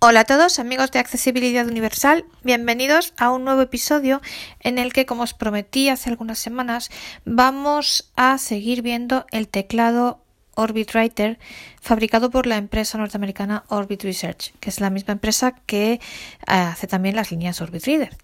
[0.00, 4.22] Hola a todos amigos de Accesibilidad Universal, bienvenidos a un nuevo episodio
[4.60, 6.88] en el que, como os prometí hace algunas semanas,
[7.24, 10.22] vamos a seguir viendo el teclado
[10.54, 11.40] Orbit Writer
[11.80, 16.00] fabricado por la empresa norteamericana Orbit Research, que es la misma empresa que eh,
[16.46, 18.16] hace también las líneas Orbit Reader.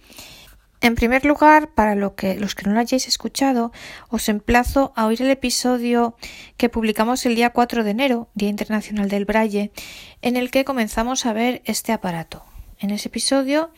[0.85, 3.73] En primer lugar, para lo que, los que no lo hayáis escuchado,
[4.11, 6.15] os emplazo a oír el episodio
[6.59, 9.73] que publicamos el día 4 de enero, Día Internacional del Braille,
[10.21, 12.45] en el que comenzamos a ver este aparato.
[12.81, 13.71] En ese episodio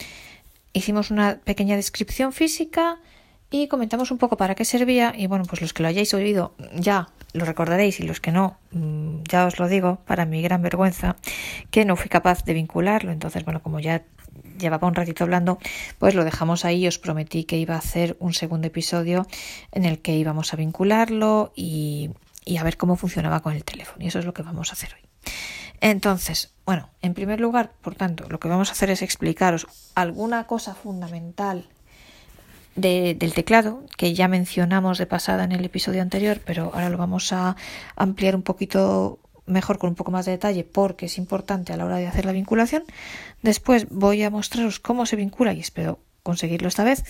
[0.73, 2.99] hicimos una pequeña descripción física
[3.53, 6.57] y comentamos un poco para qué servía y bueno, pues los que lo hayáis oído
[6.75, 10.61] ya lo recordaréis y los que no, mm, ya os lo digo, para mi gran
[10.61, 11.15] vergüenza,
[11.71, 13.13] que no fui capaz de vincularlo.
[13.13, 14.03] Entonces, bueno, como ya
[14.59, 15.59] llevaba un ratito hablando,
[15.99, 16.87] pues lo dejamos ahí.
[16.87, 19.27] Os prometí que iba a hacer un segundo episodio
[19.73, 22.11] en el que íbamos a vincularlo y,
[22.59, 24.05] a ver cómo funcionaba con el teléfono.
[24.05, 25.33] Y eso es lo que vamos a hacer hoy.
[25.81, 30.47] Entonces, bueno, en primer lugar, por tanto, lo que vamos a hacer es explicaros alguna
[30.47, 31.69] cosa fundamental
[32.77, 37.33] del teclado que ya mencionamos de pasada en el episodio anterior, pero ahora lo vamos
[37.33, 37.57] a
[37.97, 41.85] ampliar un poquito mejor con un poco más de detalle porque es importante a la
[41.85, 42.85] hora de hacer la vinculación.
[43.43, 47.05] Después voy a mostraros cómo se vincula y espero conseguirlo esta vez.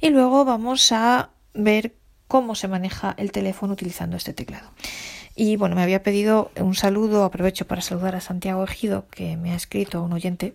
[0.00, 1.94] Y luego vamos a ver
[2.28, 4.70] cómo se maneja el teléfono utilizando este teclado.
[5.34, 9.52] Y bueno, me había pedido un saludo, aprovecho para saludar a Santiago Ejido, que me
[9.52, 10.54] ha escrito, un oyente,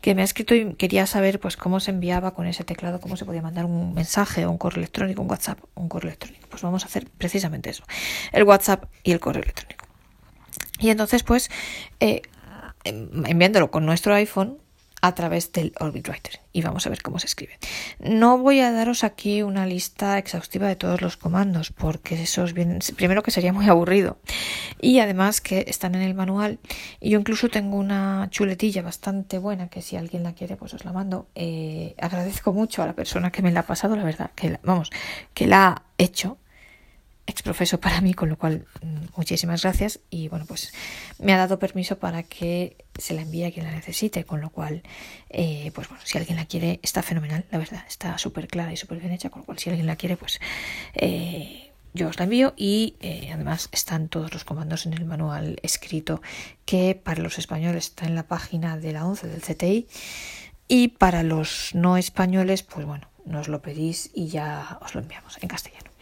[0.00, 3.16] que me ha escrito y quería saber pues cómo se enviaba con ese teclado, cómo
[3.16, 6.46] se podía mandar un mensaje un correo electrónico, un WhatsApp, un correo electrónico.
[6.48, 7.84] Pues vamos a hacer precisamente eso,
[8.32, 9.83] el WhatsApp y el correo electrónico.
[10.78, 11.50] Y entonces, pues,
[12.00, 12.22] eh,
[12.84, 14.58] enviándolo con nuestro iPhone
[15.04, 17.58] a través del Orbit Writer y vamos a ver cómo se escribe.
[17.98, 22.78] No voy a daros aquí una lista exhaustiva de todos los comandos porque esos vienen,
[22.96, 24.16] primero que sería muy aburrido
[24.80, 26.58] y además que están en el manual
[27.00, 30.86] y yo incluso tengo una chuletilla bastante buena que si alguien la quiere pues os
[30.86, 31.28] la mando.
[31.34, 34.88] Eh, agradezco mucho a la persona que me la ha pasado, la verdad, que vamos,
[35.34, 36.38] que la ha hecho
[37.26, 40.72] exprofeso para mí, con lo cual mm, muchísimas gracias y bueno, pues
[41.18, 44.50] me ha dado permiso para que se la envíe a quien la necesite, con lo
[44.50, 44.82] cual,
[45.30, 48.76] eh, pues bueno, si alguien la quiere, está fenomenal, la verdad, está súper clara y
[48.76, 50.40] súper bien hecha, con lo cual si alguien la quiere, pues
[50.94, 55.58] eh, yo os la envío y eh, además están todos los comandos en el manual
[55.62, 56.20] escrito
[56.64, 59.86] que para los españoles está en la página de la 11 del CTI
[60.66, 65.38] y para los no españoles, pues bueno, nos lo pedís y ya os lo enviamos
[65.40, 65.93] en castellano.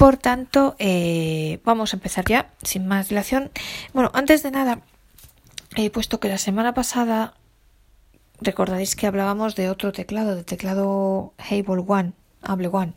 [0.00, 3.50] Por tanto, eh, vamos a empezar ya, sin más dilación.
[3.92, 4.80] Bueno, antes de nada,
[5.76, 7.34] he puesto que la semana pasada
[8.40, 12.94] recordaréis que hablábamos de otro teclado, del teclado Hable One, Hable One.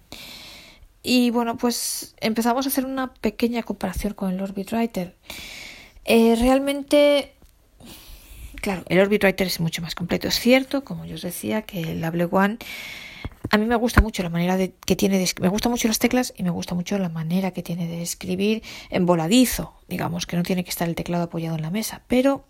[1.02, 5.18] Y bueno, pues empezamos a hacer una pequeña comparación con el Orbit Writer.
[6.06, 7.34] Eh, realmente,
[8.62, 10.30] claro, el Orbit Writer es mucho más completo.
[10.30, 12.60] Es cierto, como yo os decía, que el Hable One
[13.50, 16.00] a mí me gusta mucho la manera de, que tiene de, me gusta mucho las
[16.00, 20.38] teclas y me gusta mucho la manera que tiene de escribir en voladizo, digamos, que
[20.38, 22.46] no tiene que estar el teclado apoyado en la mesa, pero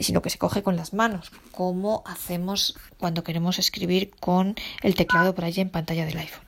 [0.00, 5.34] sino que se coge con las manos, como hacemos cuando queremos escribir con el teclado
[5.34, 6.44] por allí en pantalla del iPhone.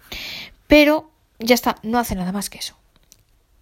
[0.66, 2.76] Pero ya está, no hace nada más que eso.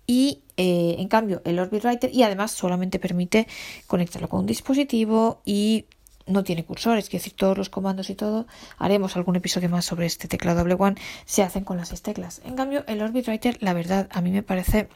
[0.07, 3.47] Y eh, en cambio, el Orbit Writer, y además solamente permite
[3.87, 5.87] conectarlo con un dispositivo y
[6.27, 8.47] no tiene cursores, es decir, todos los comandos y todo,
[8.79, 12.41] haremos algún episodio más sobre este teclado Double One, se hacen con las seis teclas.
[12.45, 14.89] En cambio, el Orbit Writer, la verdad, a mí me parece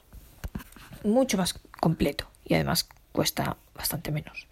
[1.05, 4.47] mucho más completo y además cuesta bastante menos.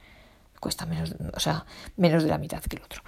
[0.60, 1.66] Cuesta menos, o sea,
[1.97, 3.03] menos de la mitad que el otro.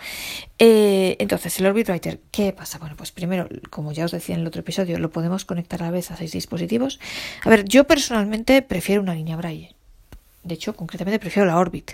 [0.59, 2.79] Eh, entonces, el Orbit Writer, ¿qué pasa?
[2.79, 5.87] Bueno, pues primero, como ya os decía en el otro episodio, lo podemos conectar a
[5.87, 7.01] la vez a seis dispositivos.
[7.45, 9.75] A ver, yo personalmente prefiero una línea Braille.
[10.45, 11.93] De hecho, concretamente prefiero la Orbit,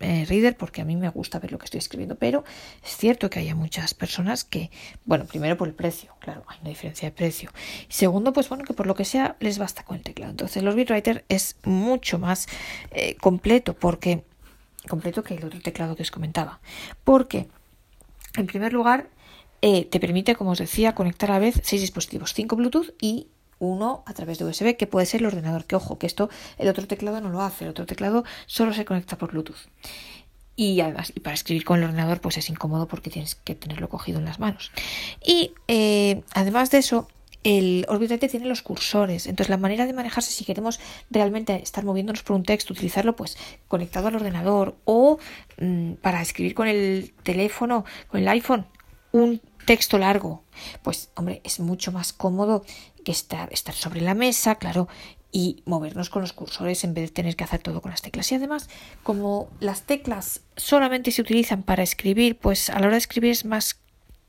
[0.00, 2.44] eh, reader porque a mí me gusta ver lo que estoy escribiendo, pero
[2.84, 4.70] es cierto que hay muchas personas que,
[5.04, 7.50] bueno, primero por el precio, claro, hay una diferencia de precio.
[7.88, 10.30] Y segundo, pues bueno, que por lo que sea les basta con el teclado.
[10.30, 12.48] Entonces, los BitWriter es mucho más
[12.90, 14.24] eh, completo porque
[14.88, 16.60] completo que el otro teclado que os comentaba.
[17.04, 17.48] Porque,
[18.36, 19.08] en primer lugar,
[19.60, 23.28] eh, te permite, como os decía, conectar a la vez seis dispositivos, cinco Bluetooth y
[23.62, 25.64] uno a través de USB, que puede ser el ordenador.
[25.64, 26.28] Que ojo, que esto
[26.58, 29.68] el otro teclado no lo hace, el otro teclado solo se conecta por Bluetooth.
[30.54, 33.88] Y además, y para escribir con el ordenador, pues es incómodo porque tienes que tenerlo
[33.88, 34.70] cogido en las manos.
[35.24, 37.08] Y eh, además de eso,
[37.44, 39.26] el Orbit tiene los cursores.
[39.26, 40.78] Entonces, la manera de manejarse, si queremos
[41.10, 43.38] realmente estar moviéndonos por un texto, utilizarlo pues
[43.68, 45.18] conectado al ordenador o
[45.58, 48.66] mm, para escribir con el teléfono, con el iPhone,
[49.12, 50.44] un texto largo,
[50.82, 52.64] pues hombre, es mucho más cómodo
[53.02, 54.88] que estar, estar sobre la mesa, claro,
[55.32, 58.30] y movernos con los cursores en vez de tener que hacer todo con las teclas.
[58.30, 58.68] Y además,
[59.02, 63.46] como las teclas solamente se utilizan para escribir, pues a la hora de escribir es
[63.46, 63.80] más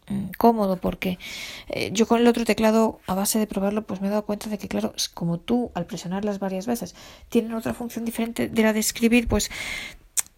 [0.08, 1.20] mm, cómodo porque
[1.68, 4.50] eh, yo con el otro teclado a base de probarlo pues me he dado cuenta
[4.50, 6.96] de que claro como tú al presionarlas varias veces
[7.30, 9.52] tienen otra función diferente de la de escribir pues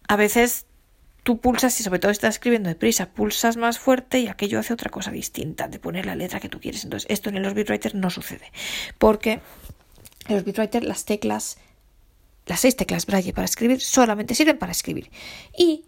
[0.08, 0.66] a veces
[1.26, 4.90] tú pulsas y sobre todo estás escribiendo deprisa, pulsas más fuerte y aquello hace otra
[4.90, 6.84] cosa distinta de poner la letra que tú quieres.
[6.84, 8.52] Entonces, esto en el Writer no sucede.
[8.96, 9.40] Porque
[10.28, 11.58] en el Writer las teclas,
[12.46, 15.10] las seis teclas Braille para escribir solamente sirven para escribir.
[15.58, 15.86] Y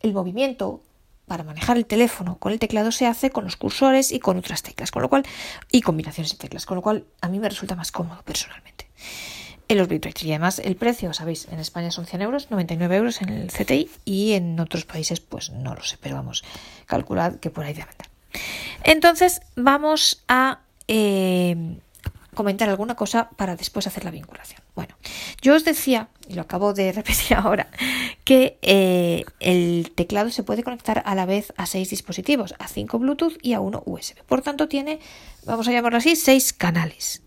[0.00, 0.82] el movimiento
[1.26, 4.62] para manejar el teléfono con el teclado se hace con los cursores y con otras
[4.62, 5.24] teclas, con lo cual,
[5.72, 8.86] y combinaciones de teclas, con lo cual a mí me resulta más cómodo personalmente
[9.68, 9.88] en los.
[10.24, 13.90] Y además el precio, sabéis, en España son 100 euros, 99 euros en el CTI
[14.04, 16.44] y en otros países pues no lo sé, pero vamos,
[16.86, 18.08] calculad que por ahí debe andar.
[18.82, 21.78] Entonces vamos a eh,
[22.34, 24.60] comentar alguna cosa para después hacer la vinculación.
[24.74, 24.96] Bueno,
[25.42, 27.68] yo os decía, y lo acabo de repetir ahora,
[28.24, 32.98] que eh, el teclado se puede conectar a la vez a seis dispositivos, a cinco
[32.98, 34.22] Bluetooth y a uno USB.
[34.24, 35.00] Por tanto, tiene,
[35.44, 37.22] vamos a llamarlo así, seis canales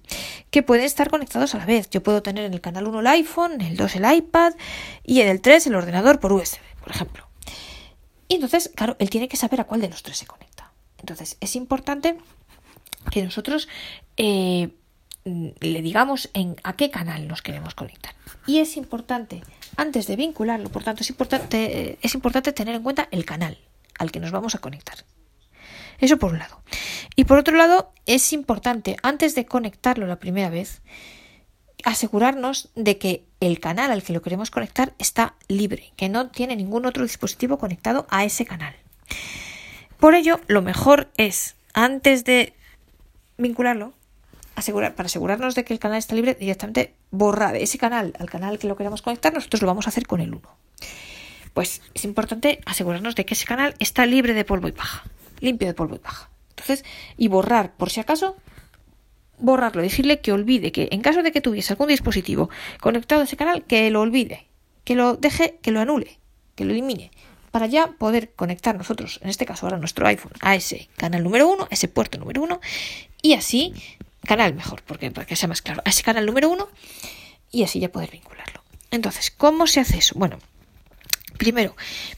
[0.52, 1.90] que pueden estar conectados a la vez.
[1.90, 4.54] Yo puedo tener en el canal 1 el iPhone, en el 2 el iPad
[5.04, 7.28] y en el 3 el ordenador por USB, por ejemplo.
[8.28, 10.72] Y entonces, claro, él tiene que saber a cuál de los tres se conecta.
[10.98, 12.18] Entonces, es importante
[13.12, 13.70] que nosotros
[14.18, 14.70] eh,
[15.28, 18.14] le digamos en a qué canal nos queremos conectar.
[18.46, 19.42] Y es importante,
[19.76, 23.58] antes de vincularlo, por tanto, es importante, eh, es importante tener en cuenta el canal
[24.00, 24.98] al que nos vamos a conectar.
[26.00, 26.62] Eso por un lado.
[27.16, 30.82] Y por otro lado, es importante, antes de conectarlo la primera vez,
[31.84, 36.56] asegurarnos de que el canal al que lo queremos conectar está libre, que no tiene
[36.56, 38.76] ningún otro dispositivo conectado a ese canal.
[40.00, 42.54] Por ello, lo mejor es, antes de
[43.38, 43.94] vincularlo,
[44.60, 48.60] asegurar, para asegurarnos de que el canal está libre, directamente borrar ese canal al canal
[48.60, 50.42] que lo queremos conectar, nosotros lo vamos a hacer con el 1.
[51.54, 55.04] Pues es importante asegurarnos de que ese canal está libre de polvo y paja
[55.40, 56.30] limpio de polvo y paja.
[56.50, 56.84] Entonces,
[57.18, 58.36] y borrar, por si acaso,
[59.40, 62.50] borrarlo, decirle que olvide, que en caso de que tuviese algún dispositivo
[62.82, 64.48] conectado a ese canal, que lo olvide,
[64.84, 66.20] que lo deje, que lo anule,
[66.56, 67.12] que lo elimine,
[67.52, 71.48] para ya poder conectar nosotros, en este caso ahora nuestro iPhone, a ese canal número
[71.48, 72.60] uno, ese puerto número uno,
[73.22, 73.74] y así,
[74.28, 76.70] canal mejor, porque para que sea más claro, a ese canal número uno,
[77.52, 78.62] y así ya poder vincularlo.
[78.92, 80.14] Entonces, ¿cómo se hace eso?
[80.18, 80.38] Bueno,
[81.38, 81.76] primero,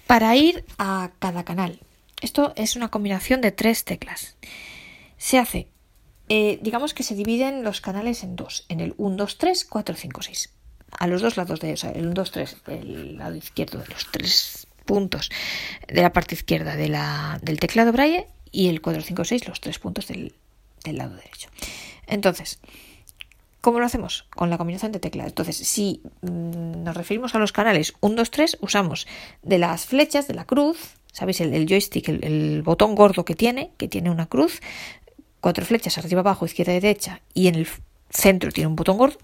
[0.07, 1.79] para ir a cada canal,
[2.21, 4.35] esto es una combinación de tres teclas.
[5.17, 5.67] Se hace,
[6.27, 9.95] eh, digamos que se dividen los canales en dos, en el 1, 2, 3, 4,
[9.95, 10.49] 5, 6.
[10.99, 13.87] A los dos lados de, o sea, el 1, 2, 3, el lado izquierdo de
[13.87, 15.29] los tres puntos
[15.87, 19.61] de la parte izquierda de la, del teclado Braille y el 4, 5, 6, los
[19.61, 20.33] tres puntos del,
[20.83, 21.49] del lado derecho.
[22.09, 22.59] Entonces,
[23.61, 24.25] ¿Cómo lo hacemos?
[24.29, 25.27] Con la combinación de teclas.
[25.27, 29.05] Entonces, si mm, nos referimos a los canales 1, 2, 3, usamos
[29.43, 31.41] de las flechas de la cruz ¿sabéis?
[31.41, 34.61] El, joystick, el, botón gordo que tiene, que tiene una cruz,
[35.41, 37.67] cuatro flechas arriba, abajo, izquierda y derecha, y en el
[38.09, 39.17] centro tiene un botón gordo,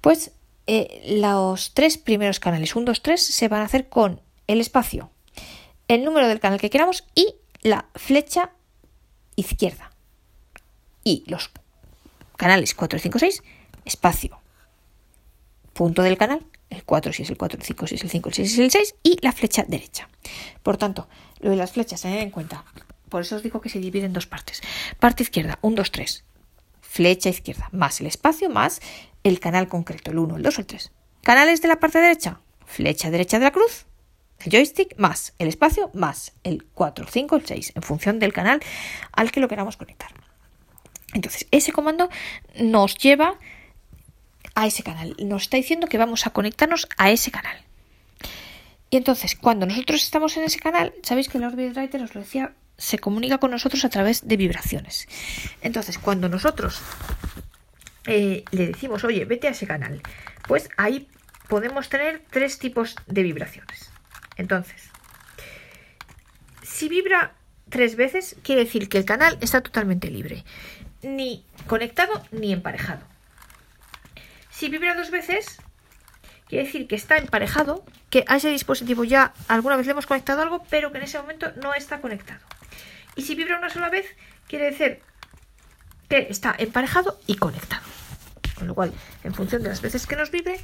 [0.00, 0.32] pues
[0.66, 5.10] eh, los tres primeros canales, 1, 2, 3, se van a hacer con el espacio,
[5.88, 8.50] el número del canal que queramos y la flecha
[9.36, 9.90] izquierda.
[11.02, 11.50] Y los
[12.36, 13.42] canales 4, 5, 6,
[13.84, 14.40] espacio,
[15.72, 18.28] punto del canal, el 4 si es el 4, el 5 si es el 5,
[18.28, 20.08] el 6 si es el 6 y la flecha derecha.
[20.62, 21.08] Por tanto,
[21.40, 22.64] lo de las flechas, tener en cuenta.
[23.08, 24.62] Por eso os digo que se divide en dos partes.
[24.98, 26.24] Parte izquierda, 1, 2, 3.
[26.80, 28.80] Flecha izquierda, más el espacio, más
[29.22, 30.92] el canal concreto, el 1, el 2 o el 3.
[31.22, 33.86] Canales de la parte derecha, flecha derecha de la cruz,
[34.40, 38.60] el joystick, más el espacio, más el 4, 5, el 6, en función del canal
[39.12, 40.10] al que lo queramos conectar.
[41.12, 42.08] Entonces, ese comando
[42.58, 43.38] nos lleva
[44.54, 45.14] a ese canal.
[45.18, 47.56] Nos está diciendo que vamos a conectarnos a ese canal.
[48.90, 52.20] Y entonces, cuando nosotros estamos en ese canal, sabéis que el Orbit Writer, os lo
[52.20, 55.08] decía, se comunica con nosotros a través de vibraciones.
[55.62, 56.80] Entonces, cuando nosotros
[58.06, 60.00] eh, le decimos, oye, vete a ese canal,
[60.46, 61.08] pues ahí
[61.48, 63.90] podemos tener tres tipos de vibraciones.
[64.36, 64.90] Entonces,
[66.62, 67.34] si vibra
[67.68, 70.44] tres veces, quiere decir que el canal está totalmente libre,
[71.04, 73.02] ni conectado ni emparejado.
[74.50, 75.58] Si vibra dos veces,
[76.48, 80.42] quiere decir que está emparejado, que a ese dispositivo ya alguna vez le hemos conectado
[80.42, 82.40] algo, pero que en ese momento no está conectado.
[83.16, 84.06] Y si vibra una sola vez,
[84.48, 85.00] quiere decir
[86.08, 87.82] que está emparejado y conectado.
[88.54, 88.92] Con lo cual,
[89.24, 90.60] en función de las veces que nos vibre,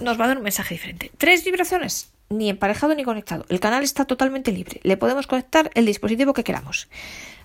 [0.00, 1.10] nos va a dar un mensaje diferente.
[1.18, 3.44] Tres vibraciones, ni emparejado ni conectado.
[3.48, 4.80] El canal está totalmente libre.
[4.84, 6.88] Le podemos conectar el dispositivo que queramos.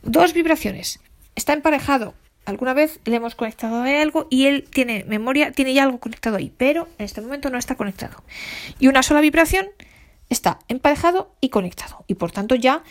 [0.04, 1.00] Dos vibraciones.
[1.36, 2.14] Está emparejado
[2.46, 6.38] alguna vez le hemos conectado a algo y él tiene memoria, tiene ya algo conectado
[6.38, 8.24] ahí, pero en este momento no está conectado.
[8.80, 9.68] Y una sola vibración
[10.30, 12.04] está emparejado y conectado.
[12.08, 12.84] Y por tanto ya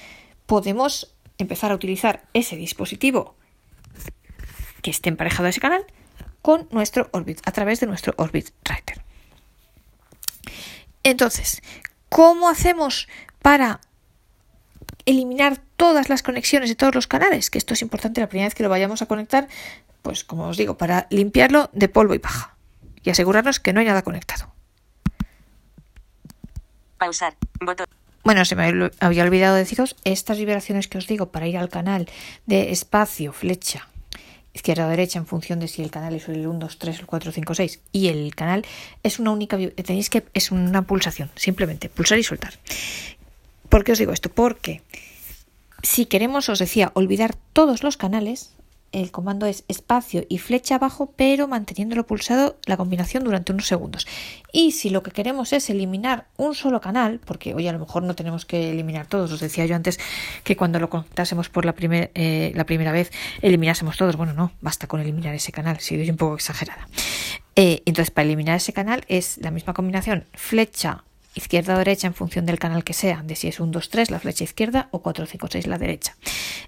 [0.47, 3.35] podemos empezar a utilizar ese dispositivo
[4.83, 5.85] que esté emparejado a ese canal
[6.41, 9.03] con nuestro Orbit, a través de nuestro Orbit Writer.
[11.05, 11.63] Entonces,
[12.09, 13.09] ¿cómo hacemos
[13.41, 13.81] para
[15.07, 17.51] eliminar todas las conexiones de todos los canales?
[17.51, 19.49] Que esto es importante la primera vez que lo vayamos a conectar,
[20.03, 22.57] pues como os digo, para limpiarlo de polvo y paja
[23.03, 24.53] y asegurarnos que no hay nada conectado.
[26.99, 27.37] Pausar.
[27.61, 27.87] Botón.
[28.25, 32.09] Bueno, se me había olvidado deciros estas vibraciones que os digo para ir al canal
[32.47, 33.89] de espacio, flecha,
[34.55, 37.07] izquierda o derecha en función de si el canal es el 1, 2, 3, el
[37.07, 38.65] 4, 5, 6 y el canal
[39.03, 42.55] es una única tenéis que es una pulsación, simplemente pulsar y soltar.
[43.73, 44.29] ¿Por qué os digo esto?
[44.29, 44.83] Porque
[45.83, 48.53] si queremos, os decía, olvidar todos los canales,
[48.93, 54.07] el comando es espacio y flecha abajo, pero manteniéndolo pulsado la combinación durante unos segundos.
[54.53, 58.03] Y si lo que queremos es eliminar un solo canal, porque hoy a lo mejor
[58.03, 59.99] no tenemos que eliminar todos, os decía yo antes
[60.45, 63.11] que cuando lo contásemos por la, eh, la primera vez
[63.41, 66.87] eliminásemos todos, bueno, no, basta con eliminar ese canal, si doy un poco exagerada.
[67.57, 72.15] Eh, entonces, para eliminar ese canal es la misma combinación flecha izquierda o derecha en
[72.15, 75.03] función del canal que sea, de si es un 2, 3 la flecha izquierda o
[75.03, 76.17] 4, 5, 6 la derecha.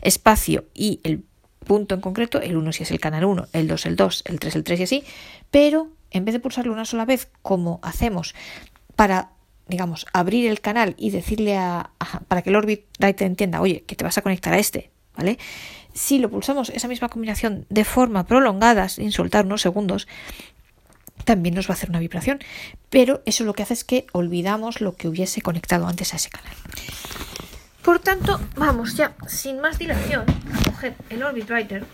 [0.00, 1.24] Espacio y el
[1.64, 4.40] punto en concreto, el 1 si es el canal 1, el 2 el 2, el
[4.40, 5.04] 3 el 3 y así,
[5.50, 8.34] pero en vez de pulsarlo una sola vez como hacemos
[8.96, 9.30] para
[9.66, 11.90] digamos, abrir el canal y decirle a,
[12.28, 15.38] para que el Orbit te entienda, oye, que te vas a conectar a este, ¿vale?
[15.94, 20.08] Si lo pulsamos esa misma combinación de forma prolongada, sin soltar unos segundos,
[21.24, 22.40] también nos va a hacer una vibración.
[22.90, 26.30] Pero eso lo que hace es que olvidamos lo que hubiese conectado antes a ese
[26.30, 26.54] canal.
[27.82, 31.84] Por tanto, vamos ya, sin más dilación, a coger el Orbit Writer.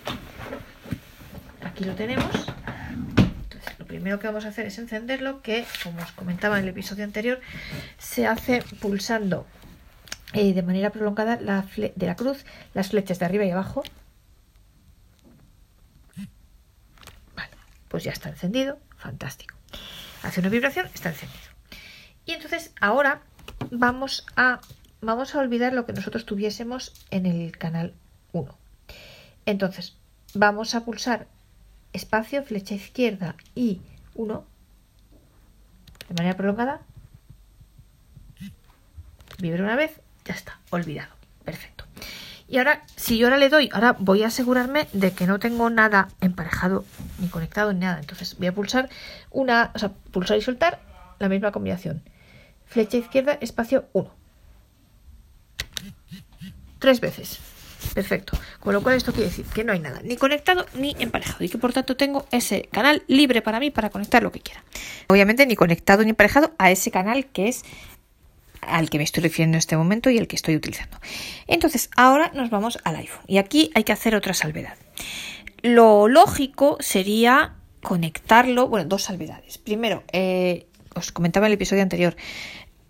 [1.64, 2.30] Aquí lo tenemos.
[3.78, 7.02] Lo primero que vamos a hacer es encenderlo, que, como os comentaba en el episodio
[7.02, 7.40] anterior,
[7.98, 9.46] se hace pulsando
[10.32, 13.82] eh, de manera prolongada la de la cruz las flechas de arriba y abajo.
[17.34, 17.50] Vale,
[17.88, 18.78] pues ya está encendido.
[19.00, 19.56] Fantástico.
[20.22, 21.40] Hace una vibración, está encendido.
[22.26, 23.22] Y entonces ahora
[23.70, 24.60] vamos a
[25.00, 27.94] vamos a olvidar lo que nosotros tuviésemos en el canal
[28.32, 28.54] 1.
[29.46, 29.96] Entonces,
[30.34, 31.26] vamos a pulsar
[31.94, 33.80] espacio, flecha izquierda y
[34.14, 34.44] 1
[36.08, 36.80] de manera prolongada.
[39.38, 41.14] Vibra una vez, ya está, olvidado.
[41.44, 41.79] Perfecto.
[42.50, 45.70] Y ahora, si yo ahora le doy, ahora voy a asegurarme de que no tengo
[45.70, 46.84] nada emparejado
[47.18, 48.00] ni conectado ni nada.
[48.00, 48.88] Entonces voy a pulsar
[49.30, 50.80] una, o sea, pulsar y soltar
[51.18, 52.02] la misma combinación.
[52.66, 54.20] Flecha izquierda, espacio 1
[56.80, 57.38] tres veces.
[57.94, 58.36] Perfecto.
[58.58, 61.48] Con lo cual esto quiere decir que no hay nada ni conectado ni emparejado y
[61.48, 64.64] que por tanto tengo ese canal libre para mí para conectar lo que quiera.
[65.08, 67.64] Obviamente ni conectado ni emparejado a ese canal que es
[68.60, 70.98] al que me estoy refiriendo en este momento y el que estoy utilizando.
[71.46, 74.74] Entonces, ahora nos vamos al iPhone y aquí hay que hacer otra salvedad.
[75.62, 79.58] Lo lógico sería conectarlo, bueno, dos salvedades.
[79.58, 82.16] Primero, eh, os comentaba en el episodio anterior,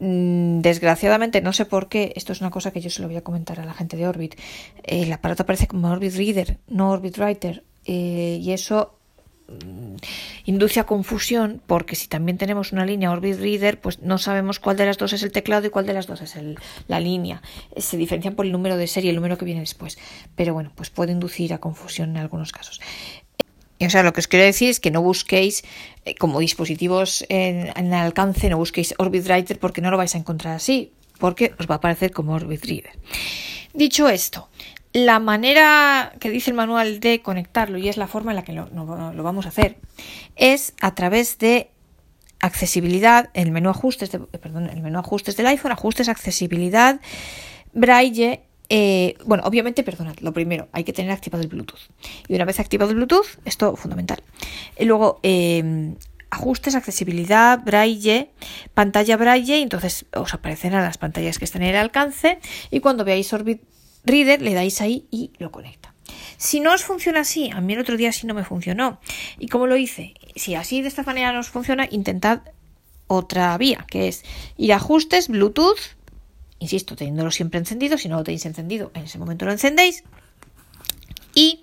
[0.00, 3.18] Mm, desgraciadamente, no sé por qué, esto es una cosa que yo se lo voy
[3.18, 4.34] a comentar a la gente de Orbit,
[4.82, 8.98] el aparato aparece como Orbit Reader, no Orbit Writer, eh, y eso
[10.44, 14.76] induce a confusión porque si también tenemos una línea Orbit Reader, pues no sabemos cuál
[14.76, 16.36] de las dos es el teclado y cuál de las dos es
[16.88, 17.42] la línea.
[17.74, 19.98] Eh, se diferencian por el número de serie, el número que viene después.
[20.36, 22.80] Pero bueno, pues puede inducir a confusión en algunos casos.
[23.80, 25.64] O sea, lo que os quiero decir es que no busquéis
[26.04, 30.18] eh, como dispositivos en, en, alcance, no busquéis Orbit Writer porque no lo vais a
[30.18, 32.98] encontrar así, porque os va a aparecer como Orbit Reader.
[33.72, 34.48] Dicho esto,
[34.92, 38.52] la manera que dice el manual de conectarlo, y es la forma en la que
[38.52, 38.68] lo,
[39.22, 39.76] vamos a hacer,
[40.36, 41.70] es a través de
[42.40, 47.00] accesibilidad, el menú ajustes, de, perdón, el menú ajustes del iPhone, ajustes, accesibilidad,
[47.72, 48.42] braille
[48.72, 51.90] eh, bueno, obviamente, perdonad, lo primero, hay que tener activado el Bluetooth.
[52.28, 54.22] Y una vez activado el Bluetooth, esto fundamental.
[54.78, 55.96] Y luego, eh,
[56.30, 58.30] ajustes, accesibilidad, braille,
[58.72, 62.38] pantalla braille, entonces os aparecerán las pantallas que están en el alcance
[62.70, 63.62] y cuando veáis Orbit
[64.04, 65.94] Reader le dais ahí y lo conecta.
[66.36, 69.00] Si no os funciona así, a mí el otro día sí no me funcionó.
[69.38, 70.14] ¿Y cómo lo hice?
[70.36, 72.40] Si así de esta manera no os funciona, intentad
[73.06, 74.24] otra vía, que es
[74.56, 75.96] ir a ajustes, Bluetooth,
[76.60, 80.04] insisto, teniéndolo siempre encendido, si no lo tenéis encendido, en ese momento lo encendéis.
[81.34, 81.60] Y,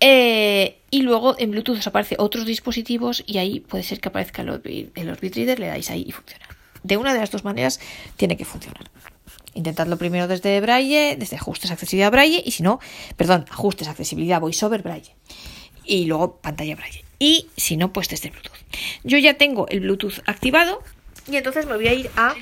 [0.00, 4.42] eh, y luego en Bluetooth os aparece otros dispositivos y ahí puede ser que aparezca
[4.42, 6.46] el el Orbit Reader, le dais ahí y funciona.
[6.82, 7.80] De una de las dos maneras
[8.16, 8.90] tiene que funcionar.
[9.58, 12.78] Intentadlo primero desde Braille, desde ajustes accesibilidad Braille y si no,
[13.16, 15.16] perdón, ajustes accesibilidad VoiceOver Braille.
[15.84, 17.04] y luego pantalla braille.
[17.18, 18.54] Y si no, pues desde Bluetooth.
[19.02, 20.82] Yo ya tengo el Bluetooth activado
[21.26, 22.36] y entonces me voy a ir a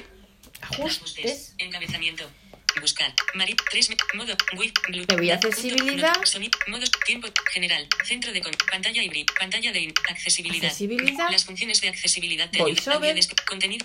[0.61, 1.55] ajustes.
[1.59, 2.25] Encabezamiento.
[2.81, 3.13] Buscar.
[3.35, 3.91] Mari 3.
[4.15, 4.37] Modo.
[4.57, 4.73] Wii.
[4.89, 5.05] Blue.
[5.09, 6.15] Me voy a accesibilidad.
[6.25, 6.59] Sonido.
[6.69, 6.91] Modos.
[7.05, 7.29] Tiempo.
[7.53, 7.87] General.
[8.05, 8.41] Centro de.
[8.71, 9.33] Pantalla híbrida.
[9.39, 10.67] Pantalla de accesibilidad.
[10.67, 11.31] Accesibilidad.
[11.31, 13.17] Las funciones de accesibilidad de Voiceover.
[13.47, 13.85] Contenido.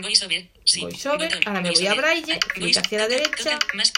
[0.00, 0.46] Voiceover.
[0.64, 0.80] Sí.
[0.80, 1.40] Voiceover.
[1.46, 3.58] Ahora me voy a braille, Ah, clic voice- hacia la derecha.
[3.74, 3.92] Más.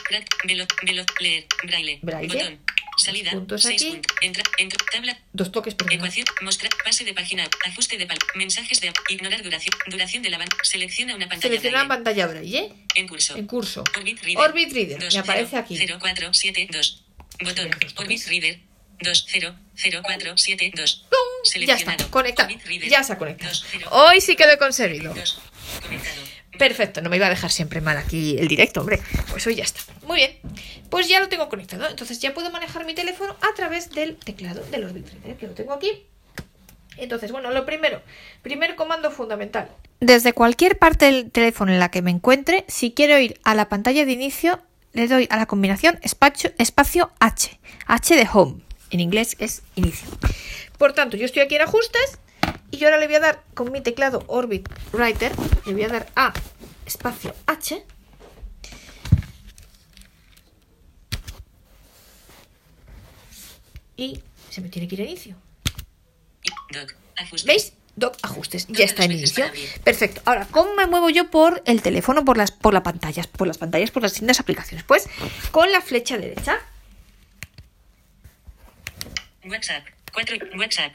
[0.44, 0.66] Velo.
[0.82, 1.04] Velo.
[1.20, 1.46] Leer.
[1.64, 1.98] Braille.
[2.02, 2.28] Braille.
[2.28, 2.60] Botón.
[2.98, 3.30] Salida.
[3.30, 4.00] puntos aquí.
[4.22, 4.42] Entra.
[4.58, 4.84] Entra.
[4.90, 5.16] Tabla.
[5.32, 5.94] Dos toques, perdón.
[5.94, 10.38] Ecuación, mostrar, pase de página, ajuste de pal, mensajes de ignorar duración, duración de la
[10.38, 11.42] banda, selecciona una pantalla.
[11.42, 11.88] Selecciona braille.
[11.94, 13.36] pantalla braille En curso.
[13.36, 13.84] en curso.
[13.94, 14.38] Orbit Reader.
[14.38, 15.76] Orbit Reader, me aparece aquí.
[15.76, 17.04] 0472.
[17.44, 17.70] Botón.
[17.96, 18.60] Orbit Reader.
[19.00, 21.06] 200472.
[21.10, 21.66] ¡Pum!
[21.66, 22.48] Ya está, conectado.
[22.88, 23.52] Ya se ha conectado.
[23.70, 23.86] 20.
[23.90, 25.14] Hoy sí que lo he conseguido.
[26.58, 28.98] Perfecto, no me iba a dejar siempre mal aquí el directo, hombre.
[29.30, 29.80] Pues hoy ya está.
[30.06, 30.38] Muy bien.
[30.90, 31.86] Pues ya lo tengo conectado.
[31.86, 35.52] Entonces ya puedo manejar mi teléfono a través del teclado del Orbit Reader, que lo
[35.52, 36.06] tengo aquí.
[36.98, 38.02] Entonces, bueno, lo primero,
[38.42, 39.70] primer comando fundamental.
[40.00, 43.68] Desde cualquier parte del teléfono en la que me encuentre, si quiero ir a la
[43.68, 44.60] pantalla de inicio,
[44.92, 47.58] le doy a la combinación espacio, espacio H.
[47.86, 48.62] H de home.
[48.90, 50.08] En inglés es inicio.
[50.76, 52.18] Por tanto, yo estoy aquí en ajustes
[52.70, 55.32] y yo ahora le voy a dar con mi teclado Orbit Writer,
[55.66, 56.32] le voy a dar a
[56.86, 57.84] espacio H.
[63.96, 65.47] Y se me tiene que ir a inicio.
[66.70, 66.94] Doc.
[67.44, 67.72] ¿Veis?
[67.96, 68.66] Doc ajustes.
[68.68, 69.44] Ya está en inicio.
[69.82, 70.22] Perfecto.
[70.24, 73.26] Ahora, ¿cómo me muevo yo por el teléfono, por las, por las pantallas?
[73.26, 74.84] Por las pantallas, por las distintas aplicaciones.
[74.84, 75.08] Pues
[75.50, 76.60] con la flecha derecha.
[79.44, 79.84] WhatsApp.
[80.12, 80.36] 4.
[80.58, 80.92] WhatsApp.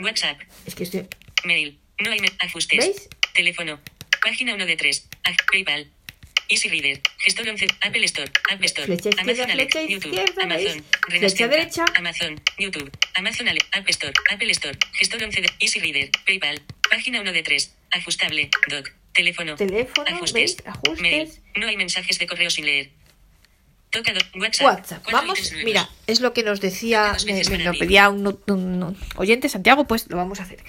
[0.00, 0.40] WhatsApp.
[0.66, 1.08] Es que estoy.
[1.44, 1.78] Mail.
[1.98, 2.78] No hay ajustes.
[2.78, 3.08] ¿Veis?
[3.32, 3.80] Teléfono.
[4.22, 5.08] Página 1 de 3.
[5.50, 5.90] PayPal.
[6.48, 7.00] Easy Reader.
[7.24, 7.66] Gestor 11.
[7.80, 8.30] Apple Store.
[8.50, 8.86] App Store.
[8.86, 10.18] Flecha Amazon flecha YouTube.
[10.42, 10.84] Amazon.
[11.08, 11.84] Flecha derecha.
[11.96, 12.40] Amazon.
[12.58, 12.90] YouTube.
[13.14, 14.12] Amazon Ale- App Store.
[14.30, 14.76] Apple Store.
[14.98, 16.10] Gestor 11 de Easy Reader.
[16.26, 16.60] PayPal.
[16.90, 17.74] Página 1 de 3.
[17.92, 18.50] Ajustable.
[18.68, 18.90] Doc.
[19.12, 19.56] Teléfono.
[19.56, 20.56] Teléfono, Ajustes.
[20.64, 21.00] Ajustes.
[21.00, 21.28] Mail.
[21.56, 22.90] No hay mensajes de correo sin leer.
[24.64, 25.04] WhatsApp.
[25.12, 27.32] Vamos, mira, es lo que nos decía, me,
[27.64, 30.62] lo pedía un, un- un oyente, Santiago, pues lo vamos a hacer.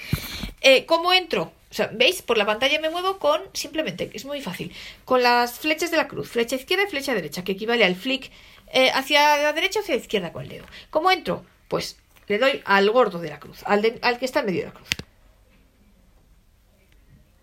[0.61, 1.53] Eh, ¿Cómo entro?
[1.71, 2.21] O sea, ¿veis?
[2.21, 4.73] Por la pantalla me muevo con, simplemente, es muy fácil,
[5.05, 8.29] con las flechas de la cruz, flecha izquierda y flecha derecha, que equivale al flick
[8.73, 10.65] eh, hacia la derecha o hacia la izquierda con el dedo.
[10.89, 11.45] ¿Cómo entro?
[11.69, 14.59] Pues le doy al gordo de la cruz, al, de- al que está en medio
[14.61, 14.87] de la cruz.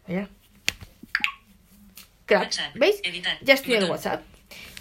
[0.07, 0.29] Mira.
[2.27, 2.43] Crack.
[2.43, 2.75] WhatsApp.
[2.75, 3.01] ¿Veis?
[3.43, 3.91] Ya estoy en el.
[3.91, 4.23] WhatsApp.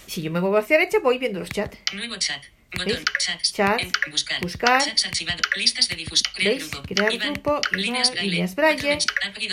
[0.09, 1.77] Si yo me muevo hacia la derecha, voy viendo los chats.
[1.93, 2.43] Nuevo chat.
[2.75, 3.03] Botón.
[3.19, 3.53] Chats.
[3.53, 3.81] Chat.
[3.81, 4.41] En- buscar.
[4.41, 4.83] Buscar.
[4.83, 5.39] Chats archivado.
[5.55, 6.31] Listas de difusión.
[6.35, 6.71] Crear ¿Veis?
[6.71, 6.87] grupo.
[6.87, 7.33] Crear Iván.
[7.33, 8.29] grupo, Líneas braille.
[8.31, 8.97] líneas braille.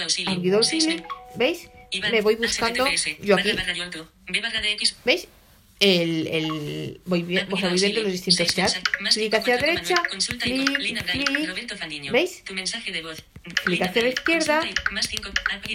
[0.03, 0.57] auxilio.
[0.57, 0.89] Auxilio.
[0.89, 1.05] men-
[1.37, 1.71] ¿Veis?
[1.91, 2.85] Iván, Me voy buscando.
[2.87, 3.57] HTTPS, Yo barra aquí.
[3.57, 5.29] barra yolto, B barra de X, ¿Veis?
[5.79, 8.03] El, el, voy, vi- Ha o sea, pedido voy viendo auxilio.
[8.05, 8.81] los distintos chats.
[9.13, 9.95] Clic hacia la derecha.
[10.41, 12.11] Clic, clic.
[12.13, 12.45] ¿Veis?
[12.45, 13.23] Tu mensaje de voz.
[13.65, 14.61] Clic hacia la izquierda.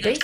[0.04, 0.20] ¿Veis?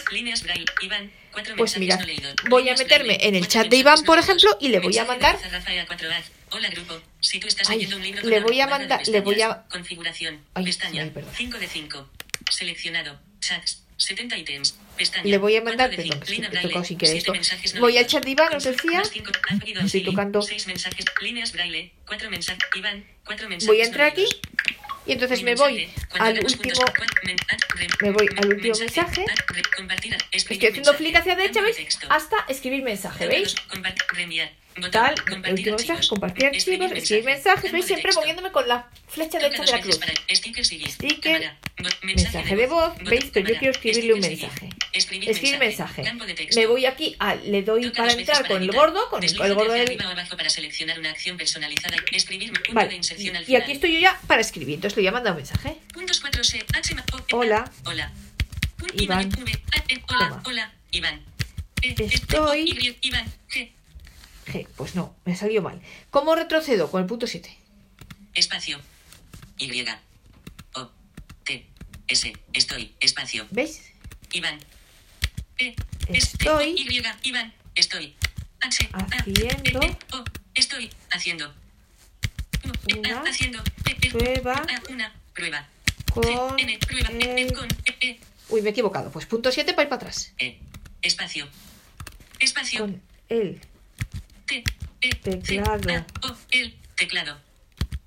[1.57, 2.33] Pues mensajes mira, no leídos.
[2.49, 5.07] voy a meterme en el chat de Iván, por ejemplo, y le voy a de
[5.07, 6.23] mandar- voz a Rafael 4A.
[6.51, 9.41] Hola grupo, si tú estás leyendo un libro le voy a de mandar- le voy
[9.41, 11.31] a- Configuración, pestaña, ay, perdón.
[11.37, 12.09] 5 de 5.
[12.49, 15.25] Seleccionado, chats, 70 ítems, pestaña.
[15.25, 17.33] Le voy a mandar, perdón, que he tocado sin querer esto.
[17.79, 18.11] Voy al leídos.
[18.11, 19.01] chat de Iván, os decía.
[19.01, 20.41] Estoy tocando.
[20.41, 24.25] seis mensajes, líneas braille, cuatro mensajes, Iván, cuatro mensajes Voy a entrar aquí
[25.07, 26.85] y entonces me voy al último.
[28.01, 29.25] me voy al último mensaje.
[30.31, 31.77] Estoy haciendo clic hacia derecha, ¿veis?
[32.09, 33.55] Hasta escribir mensaje, ¿veis?
[34.91, 35.15] Tal,
[35.51, 37.85] último mensaje, compartir archivos, escribir mensajes, ¿veis?
[37.85, 39.99] Siempre moviéndome con la flecha derecha de la cruz.
[40.91, 41.41] Sticker,
[42.03, 43.25] mensaje de voz, ¿veis?
[43.33, 44.69] Pero yo quiero escribirle un mensaje.
[45.31, 46.01] Escribir, mensaje.
[46.55, 49.97] Me voy aquí, a, le doy para entrar con el gordo, con el, gordo del...
[52.73, 52.87] Vale,
[53.47, 55.77] y aquí estoy yo ya para escribir, entonces le voy a mandar un mensaje.
[55.93, 57.71] Puntos 4C, H, ma- o- Hola.
[57.85, 58.11] Hola.
[58.93, 59.29] Iván.
[59.89, 60.01] E,
[60.45, 61.21] Hola, Iván.
[61.81, 63.25] E, Estoy- Iván,
[64.47, 64.67] G.
[64.77, 65.81] Pues no, me salió mal.
[66.09, 66.89] ¿Cómo retrocedo?
[66.89, 67.55] Con el punto 7.
[68.33, 68.79] Espacio.
[69.57, 69.85] Y.
[70.75, 70.89] O.
[71.43, 71.65] T.
[72.07, 72.33] S.
[72.53, 72.93] Estoy.
[72.99, 73.45] Espacio.
[73.51, 73.81] ¿Veis?
[74.31, 74.59] Iván.
[75.57, 75.75] E.
[76.09, 77.03] Estoy- Y.
[77.23, 77.53] Iván.
[77.75, 78.15] Estoy.
[78.61, 78.89] H.
[78.93, 80.23] A, Haciendo- E, O.
[80.55, 80.89] Estoy.
[81.11, 81.53] Haciendo.
[82.87, 83.61] E, Una haciendo.
[83.85, 85.67] E, prueba una prueba.
[86.11, 86.77] con N.
[86.79, 87.09] Prueba.
[87.09, 87.69] Con.
[87.85, 88.19] E, E.
[88.49, 89.11] Uy, me he equivocado.
[89.11, 90.33] Pues punto 7 para ir para atrás.
[90.39, 90.59] E.
[91.01, 91.47] Espacio.
[92.39, 92.79] Espacio.
[92.81, 93.59] Con el
[94.47, 94.63] T.
[95.01, 95.09] E.
[95.11, 95.89] C, Teclado.
[95.93, 96.37] A, O.
[96.51, 96.75] El.
[96.95, 97.37] Teclado.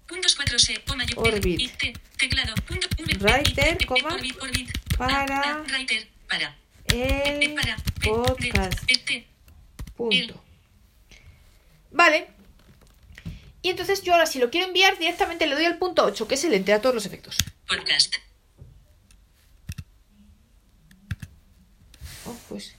[0.07, 0.83] Puntos 4 C.
[0.88, 1.18] O mayor.
[1.18, 1.61] Orbit.
[1.61, 1.92] I, T.
[2.18, 2.55] Teclado.
[2.66, 2.88] Punto.
[2.98, 4.42] V, Writer, E, E, coma, Orbit.
[4.42, 4.96] Orbit.
[4.98, 6.09] para A, A, Writer.
[6.29, 6.57] Para.
[6.87, 7.76] E, el para.
[7.76, 8.90] P, podcast.
[8.90, 9.26] E, T.
[9.96, 10.42] Punto.
[11.92, 12.29] Vale.
[13.62, 16.35] Y entonces yo ahora si lo quiero enviar directamente le doy al punto 8, que
[16.35, 17.37] es el entre a todos los efectos.
[17.68, 18.16] Podcast.
[22.24, 22.74] Oh, pues.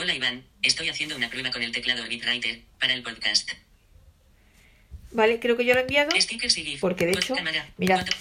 [0.00, 3.50] Hola Iván, estoy haciendo una prueba con el teclado BitWriter para el podcast.
[5.10, 6.10] Vale, creo que yo lo he enviado.
[6.80, 7.34] Porque de hecho,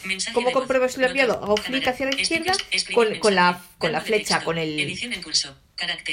[0.06, 1.34] mensaje ¿cómo compruebo si lo he enviado?
[1.36, 4.76] Hago clic hacia la izquierda Stickers, escribir con, con la, con la flecha, con el...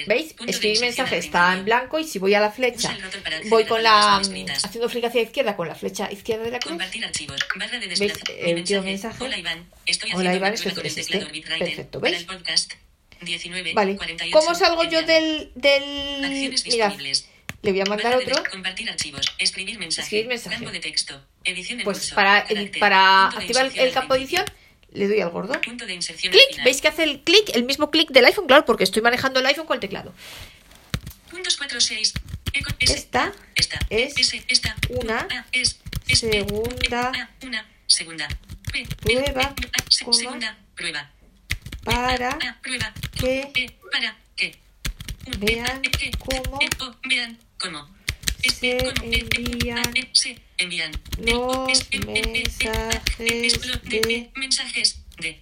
[0.06, 0.34] ¿Veis?
[0.46, 2.94] Escribir mensaje está en blanco y si voy a la flecha,
[3.48, 4.16] voy con la...
[4.16, 6.76] haciendo clic hacia la izquierda con la flecha izquierda de la cruz.
[7.98, 8.12] ¿Veis?
[8.54, 9.24] último mensaje.
[9.24, 11.56] Hola Iván, estoy Hola, haciendo Iván, prueba con es el este.
[11.58, 12.26] Perfecto, ¿veis?
[13.26, 13.44] El podcast.
[13.44, 13.96] 19, Vale.
[13.96, 15.50] 48, ¿Cómo salgo yo del...
[15.54, 16.24] del...
[16.24, 17.28] Acciones Mirad, disponibles.
[17.62, 18.34] le voy a mandar otro.
[18.40, 19.26] des- Compartir archivos.
[19.38, 20.02] Escribir mensaje.
[20.06, 20.56] Escribir mensaje.
[20.56, 21.20] Campo de texto.
[21.44, 22.14] Edición en Pues curso.
[22.14, 22.78] para, Carácter.
[22.80, 24.44] para activar el, el campo de edición,
[24.92, 25.60] le doy al gordo.
[25.60, 26.64] Punto de Clic, final.
[26.64, 27.50] ¿veis que hace el clic?
[27.54, 30.14] El mismo clic del iPhone, claro, porque estoy manejando el iPhone con el teclado.
[31.30, 32.12] Puntos 4, 6.
[32.52, 34.14] Eco, S, Esta esta, es
[34.48, 37.10] esta, una A, es, es, segunda
[37.42, 38.28] una, segunda,
[39.02, 39.54] prueba,
[39.88, 41.10] segunda, prueba,
[41.84, 44.58] para A, prueba, que E, para, que,
[45.38, 47.88] vean E, que, cómo E, o, vean, cómo,
[50.12, 51.88] se envían los es,
[54.34, 55.40] mensajes de,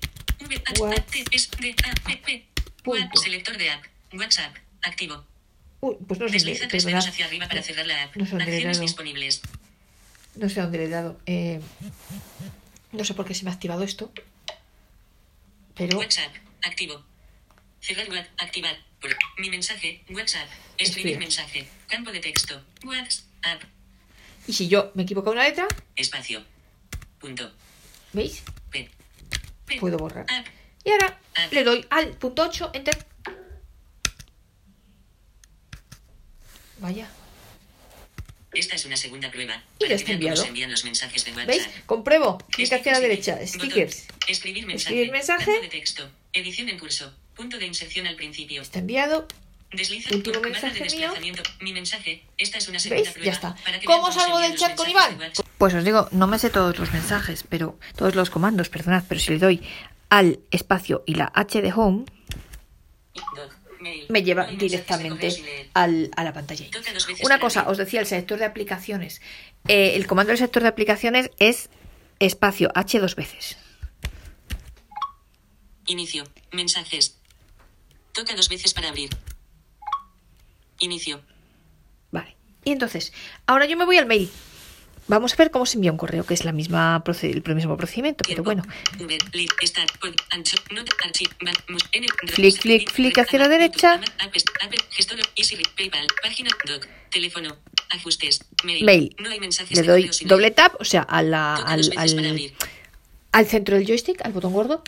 [2.85, 3.17] WhatsApp.
[3.17, 5.25] Selector de app, WhatsApp, activo.
[5.81, 8.17] Uy, pues no sé, Desliza tres dedos hacia arriba para cerrar la app.
[8.17, 9.43] no sé Acciones disponibles.
[10.37, 11.21] no sé dónde le he dado.
[11.27, 11.61] Eh,
[12.93, 14.13] no sé por qué se me ha activado esto.
[15.75, 16.33] Pero WhatsApp,
[16.63, 17.03] activo.
[17.81, 18.77] Cerrar web, activar.
[19.39, 20.49] Mi mensaje, WhatsApp.
[20.79, 21.67] Escribir mensaje.
[21.89, 22.63] Campo de texto.
[22.85, 23.63] WhatsApp.
[24.47, 26.45] y si yo me equivoco una letra, Espacio.
[27.19, 27.51] Punto.
[28.13, 28.43] ¿veis?
[28.71, 28.91] P.
[29.67, 29.77] P.
[29.79, 30.27] Puedo borrar.
[30.29, 30.47] App.
[30.85, 31.49] Y ahora Ah.
[31.51, 33.07] le doy al punto 8, enter.
[36.79, 37.09] Vaya.
[38.53, 39.63] Esta es una segunda prueba.
[39.79, 40.45] Y para lo está enviado.
[40.45, 41.47] envían los mensajes de WhatsApp.
[41.49, 41.69] ¿Veis?
[41.87, 42.39] Compruebo.
[42.51, 43.39] Clic hacia la derecha.
[43.47, 44.07] Stickers.
[44.29, 44.95] Escribir mensaje.
[44.95, 45.61] Escribir mensaje.
[45.63, 46.09] De texto.
[46.33, 47.15] Edición en curso.
[47.35, 48.61] Punto de inserción al principio.
[48.61, 49.27] Está enviado.
[49.73, 51.09] Desliza Último por barra de mensaje mío.
[51.13, 51.43] desplazamiento.
[51.61, 52.25] Mi mensaje.
[52.37, 53.15] Esta es una segunda ¿Veis?
[53.15, 53.25] prueba.
[53.25, 53.57] Ya está.
[53.87, 55.19] ¿Cómo salgo del chat con Iván?
[55.57, 59.19] Pues os digo, no me sé todos los mensajes, pero todos los comandos, perdonad, pero
[59.19, 59.63] si le doy
[60.11, 62.05] al espacio y la H de home,
[63.15, 63.49] mail.
[64.09, 66.67] Me lleva directamente al, a la pantalla.
[67.25, 69.21] Una cosa, os decía, el selector de aplicaciones.
[69.69, 71.69] Eh, el comando del sector de aplicaciones es
[72.19, 73.57] espacio H dos veces.
[75.87, 76.25] Inicio.
[76.53, 77.19] Mensajes.
[78.13, 79.11] Toca dos veces para abrir.
[80.79, 81.23] Inicio.
[82.11, 82.37] Vale.
[82.65, 83.13] Y entonces,
[83.47, 84.31] ahora yo me voy al mail.
[85.09, 88.23] Vamos a ver cómo se envía un correo, que es la misma el mismo procedimiento,
[88.27, 88.63] pero bueno.
[92.35, 94.01] Flick, flick, flick hacia la derecha.
[97.11, 97.57] Teléfono,
[97.91, 99.15] ajustes, mail.
[99.75, 101.57] Le doy doble tap, o sea, a la-
[101.91, 102.09] Toca al,
[103.33, 104.83] al centro del joystick, al botón gordo.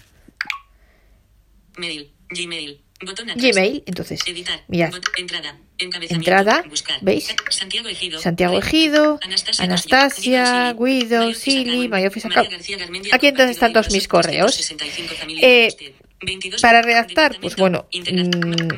[1.76, 3.28] Mail, Gmail, botón.
[3.36, 4.62] Gmail, entonces, Editar.
[4.68, 5.58] mirad, entrada.
[5.76, 6.14] Encabezamiento.
[6.30, 6.98] Entrada, Buscar.
[7.02, 7.34] ¿veis?
[7.50, 8.20] Santiago Ejido.
[8.20, 14.56] Santiago Ejido, Anastasia, Anastasia, Guido, García Garmendia, Aquí entonces están todos mis correos.
[14.56, 15.92] 265 familia Eh, usted.
[16.22, 18.68] 22 para redactar, pues bueno, mm,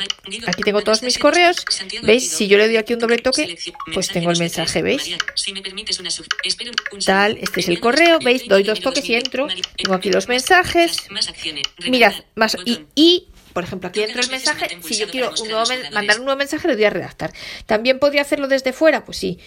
[0.49, 1.65] aquí tengo todos mis correos.
[2.03, 2.29] ¿Veis?
[2.29, 3.57] Si yo le doy aquí un doble toque,
[3.93, 4.83] pues tengo el mensaje.
[4.83, 5.17] ¿veis?
[7.05, 8.39] Tal, este es el correo, ¿veis?
[8.43, 9.17] 30 Doy dos toques y 2000.
[9.27, 9.49] entro.
[9.77, 10.97] Tengo aquí los más- mensajes.
[11.89, 15.65] Mirad, más y, y, por ejemplo, aquí dentro del mensaje, si yo quiero un nuevo
[15.95, 17.33] mandar un nuevo mensaje, le doy a redactar.
[17.65, 19.39] También podría hacerlo desde fuera, pues sí.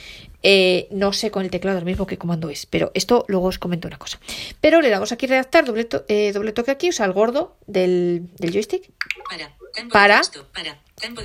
[0.42, 3.60] Eh, no sé con el teclado ahora mismo qué comando es, pero esto luego os
[3.60, 4.20] comento una cosa.
[4.62, 7.56] Pero le damos aquí redactar, doble, to- eh, doble toque aquí, o sea, el gordo
[7.68, 8.90] del, del joystick.
[9.92, 10.22] Para.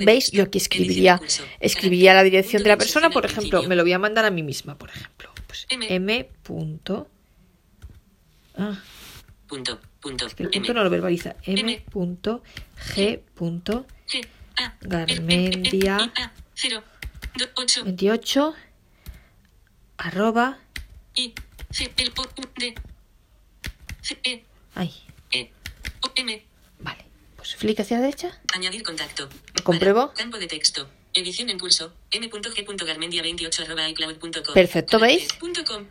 [0.01, 0.29] ¿Veis?
[0.29, 1.19] Yo aquí escribiría,
[1.59, 4.29] escribiría la dirección de la persona, al por ejemplo, me lo voy a mandar a
[4.29, 5.31] mí misma, por ejemplo.
[5.47, 5.87] Pues M.
[5.89, 6.29] M.
[6.43, 7.07] punto.
[8.55, 8.79] Ah,
[9.47, 11.35] Punto, punto, el M, punto no lo verbaliza.
[11.43, 11.59] M.
[11.61, 11.83] M.
[11.89, 12.43] punto
[12.77, 13.19] G.
[13.33, 14.21] punto G,
[14.57, 15.97] A, Garmendia.
[15.97, 16.83] E, E, E, A, 0,
[17.35, 18.55] 2, 8, 28
[19.97, 20.59] arroba
[21.15, 21.33] I,
[21.71, 22.75] C, L, O, U, D,
[24.01, 24.43] C, E,
[24.75, 24.93] ay
[25.31, 25.51] E,
[26.01, 26.45] O, M,
[26.79, 29.27] vale pues flick hacia la derecha añadir contacto.
[29.63, 30.07] Compruebo.
[30.07, 30.87] Para, campo de texto.
[31.15, 31.95] Edición en curso.
[32.11, 34.53] m.g.garmendia28 arroba iCloud.com.
[34.53, 35.29] Perfecto, ¿veis?
[35.65, 35.87] Com.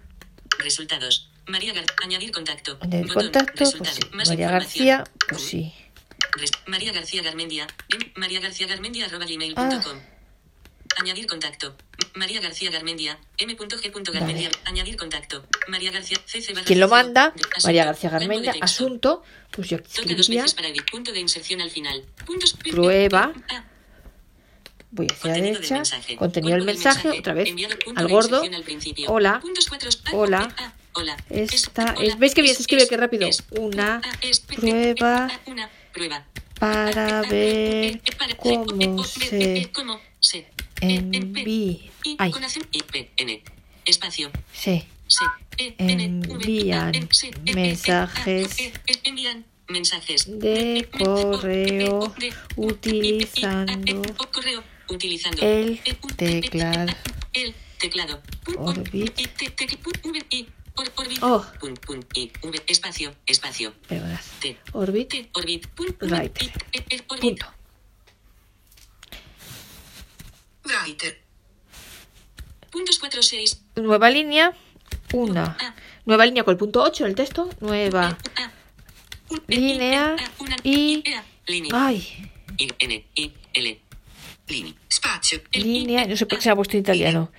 [0.59, 1.33] Resultados.
[1.46, 2.78] María Gar añadir contacto.
[2.80, 3.22] añadir Botón.
[3.24, 4.00] contacto pues sí.
[4.12, 4.50] Más María.
[4.50, 5.72] García pues sí
[6.66, 7.66] María García Garmendia.
[8.16, 9.62] María García Garmendia arroba gmail.com.
[9.66, 11.00] Ah.
[11.00, 11.76] Añadir contacto.
[12.14, 13.18] María García Garmendia.
[13.38, 14.48] m.g.garmendia.
[14.48, 14.61] Vale.
[14.64, 15.44] Añadir contacto.
[15.68, 16.18] María García.
[16.26, 17.48] CC quien lo manda asunto.
[17.64, 20.44] María García Garmendia asunto pues yo escribiría.
[20.90, 22.04] Punto de inserción al final.
[22.24, 22.54] Puntos.
[22.70, 23.33] Prueba.
[23.48, 23.64] A.
[24.90, 25.83] Voy hacia la derecha.
[26.16, 27.52] Contenido del mensaje, otra vez.
[27.96, 28.42] Al gordo.
[28.42, 28.64] al.
[29.09, 29.40] Hola.
[29.40, 30.54] Puntos cuatro, ah, Hola.
[30.57, 31.16] ah, hola.
[31.30, 32.83] Esta es- ¿veis qué bien se escribe?
[32.83, 33.26] es- Qué rápido.
[33.28, 34.12] es- Una ah,
[34.57, 36.24] prueba ah, Una prueba.
[36.59, 38.00] para ver
[38.38, 38.96] cómo eh,
[40.20, 41.78] se eh, eh, eh, envía.
[42.18, 42.33] Ay.
[43.85, 44.30] Espacio.
[44.52, 44.83] sí.
[45.57, 47.04] E, Envían E, E,
[47.54, 48.59] mensajes
[50.26, 52.12] E, E, de correo
[52.57, 53.76] utilizando
[55.42, 56.92] el E, teclado.
[57.35, 58.20] el teclado
[58.57, 59.12] Orbit.
[60.76, 61.44] Orbit Oh.
[61.60, 62.04] Pun, pun,
[62.66, 63.72] espacio espacio.
[64.40, 65.28] T Orbit.
[65.32, 65.66] Orbit
[67.20, 67.46] Punto.
[72.70, 74.52] Puntos 4 6 Nueva línea.
[75.12, 75.56] Una.
[76.06, 77.48] Nueva línea con el punto 8 del texto.
[77.60, 78.18] Nueva.
[79.46, 80.16] Línea
[80.62, 81.02] y-
[81.46, 82.30] línea Ay.
[82.58, 83.80] I, N, I, L.
[84.48, 84.74] Linea.
[84.92, 85.40] Spazio.
[85.52, 86.06] Línea.
[86.06, 87.32] No sé por qué se ha puesto en italiano.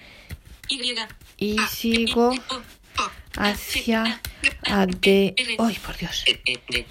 [1.37, 1.57] Y.
[1.69, 2.31] Sigo
[3.37, 4.21] hacia
[4.63, 5.35] ade...
[5.59, 6.23] Ay, por Dios.
[6.27, 6.85] E, E.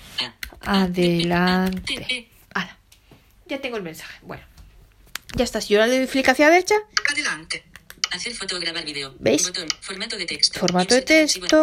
[0.63, 1.95] Adelante.
[2.09, 2.29] E.
[2.55, 2.79] Ala.
[3.47, 4.19] Ya tengo el mensaje.
[4.23, 4.43] Bueno.
[5.35, 5.61] Ya está.
[5.61, 6.77] Si yo ahora le doy clic hacia la derecha,
[7.11, 7.65] Adelante.
[8.13, 9.15] Hacer foto grabar video.
[9.19, 9.43] ¿Veis?
[9.43, 9.67] Botón.
[9.81, 10.61] Formato de texto.
[10.61, 11.47] formato de Insertar archivo.
[11.49, 11.63] texto,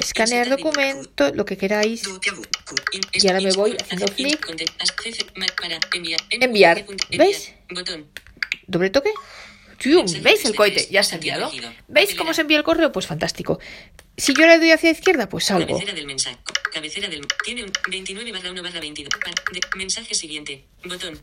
[0.00, 2.02] Escanear, docu- documento, lo que queráis.
[3.12, 4.44] Y ahora me voy haciendo clic.
[6.40, 6.84] enviar.
[7.16, 7.52] ¿Veis?
[8.66, 9.12] Doble toque.
[9.78, 10.06] ¡Tium!
[10.22, 10.88] ¿Veis el cohete?
[10.90, 11.50] Ya se ha enviado.
[11.88, 12.92] ¿Veis cómo se envía el correo?
[12.92, 13.58] Pues fantástico.
[14.16, 15.66] Si yo le doy hacia la izquierda, pues salgo.
[15.66, 16.38] Cabecera del mensaje.
[16.72, 17.26] Cabecera del.
[17.44, 19.12] Tiene un 29 barra 1 barra 22.
[19.22, 20.64] Pa- de- mensaje siguiente.
[20.84, 21.20] Botón.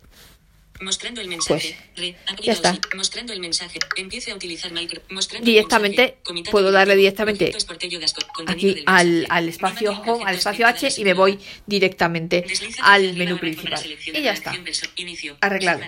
[0.81, 1.77] Mostrando el mensaje.
[1.95, 2.77] Re- ya está.
[2.95, 3.77] Mostrando el mensaje.
[3.97, 5.01] Empiece a utilizar micro.
[5.09, 6.17] Mostrando Directamente,
[6.49, 7.53] puedo darle directamente
[8.47, 11.37] Aquí al, al espacio home, al espacio H y me voy
[11.67, 12.45] directamente
[12.81, 13.79] al menú principal.
[14.07, 14.55] Y ya está.
[15.41, 15.81] Arreglado.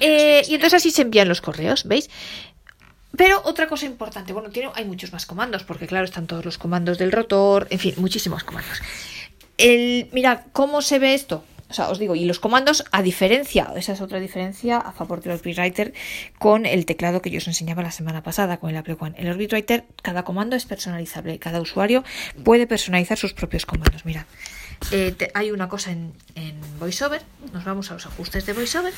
[0.00, 2.10] Eh, y entonces así se envían los correos, ¿veis?
[3.16, 6.58] Pero otra cosa importante, bueno, tiene, hay muchos más comandos, porque claro, están todos los
[6.58, 8.80] comandos del rotor, en fin, muchísimos comandos.
[9.56, 11.42] El, mirad, ¿cómo se ve esto?
[11.68, 15.20] O sea, os digo, y los comandos, a diferencia, esa es otra diferencia a favor
[15.22, 15.94] del OrbitWriter
[16.38, 19.16] con el teclado que yo os enseñaba la semana pasada con el Apple One.
[19.18, 22.04] El OrbitWriter, cada comando es personalizable, cada usuario
[22.44, 24.04] puede personalizar sus propios comandos.
[24.04, 24.26] Mirad,
[24.92, 27.22] eh, te- hay una cosa en, en VoiceOver,
[27.52, 28.92] nos vamos a los ajustes de VoiceOver.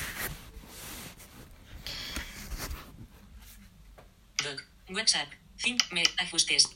[4.45, 4.65] Doc.
[4.91, 5.29] WhatsApp.
[5.63, 5.81] Think.
[5.93, 6.03] Me.
[6.19, 6.69] Ajustes.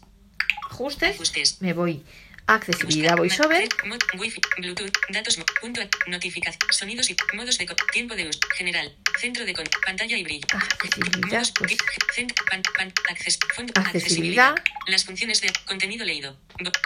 [0.70, 1.60] ajustes, Ajustes.
[1.62, 2.02] me voy
[2.46, 8.40] accesibilidad voiceover, Mod, Wi-Fi, Bluetooth, datos, punto, notificación, sonidos y modos de tiempo de uso,
[8.56, 10.46] general, centro de con, pantalla y brillo.
[10.52, 11.70] Accesibilidad, pues.
[11.70, 11.76] ti-
[12.16, 14.54] cent- pan- pan- acces- font- Accesibilidad.
[14.88, 16.36] Las funciones de contenido leído,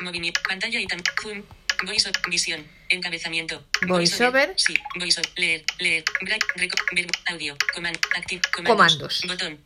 [0.03, 0.87] movimiento, pantalla y
[1.23, 1.43] zoom,
[1.87, 4.53] voice, visión, encabezamiento, Voiceover.
[4.57, 9.23] sí, voiceover, leer, leer, break, reco- verbo, audio, command, active, Comandos.
[9.27, 9.59] botón,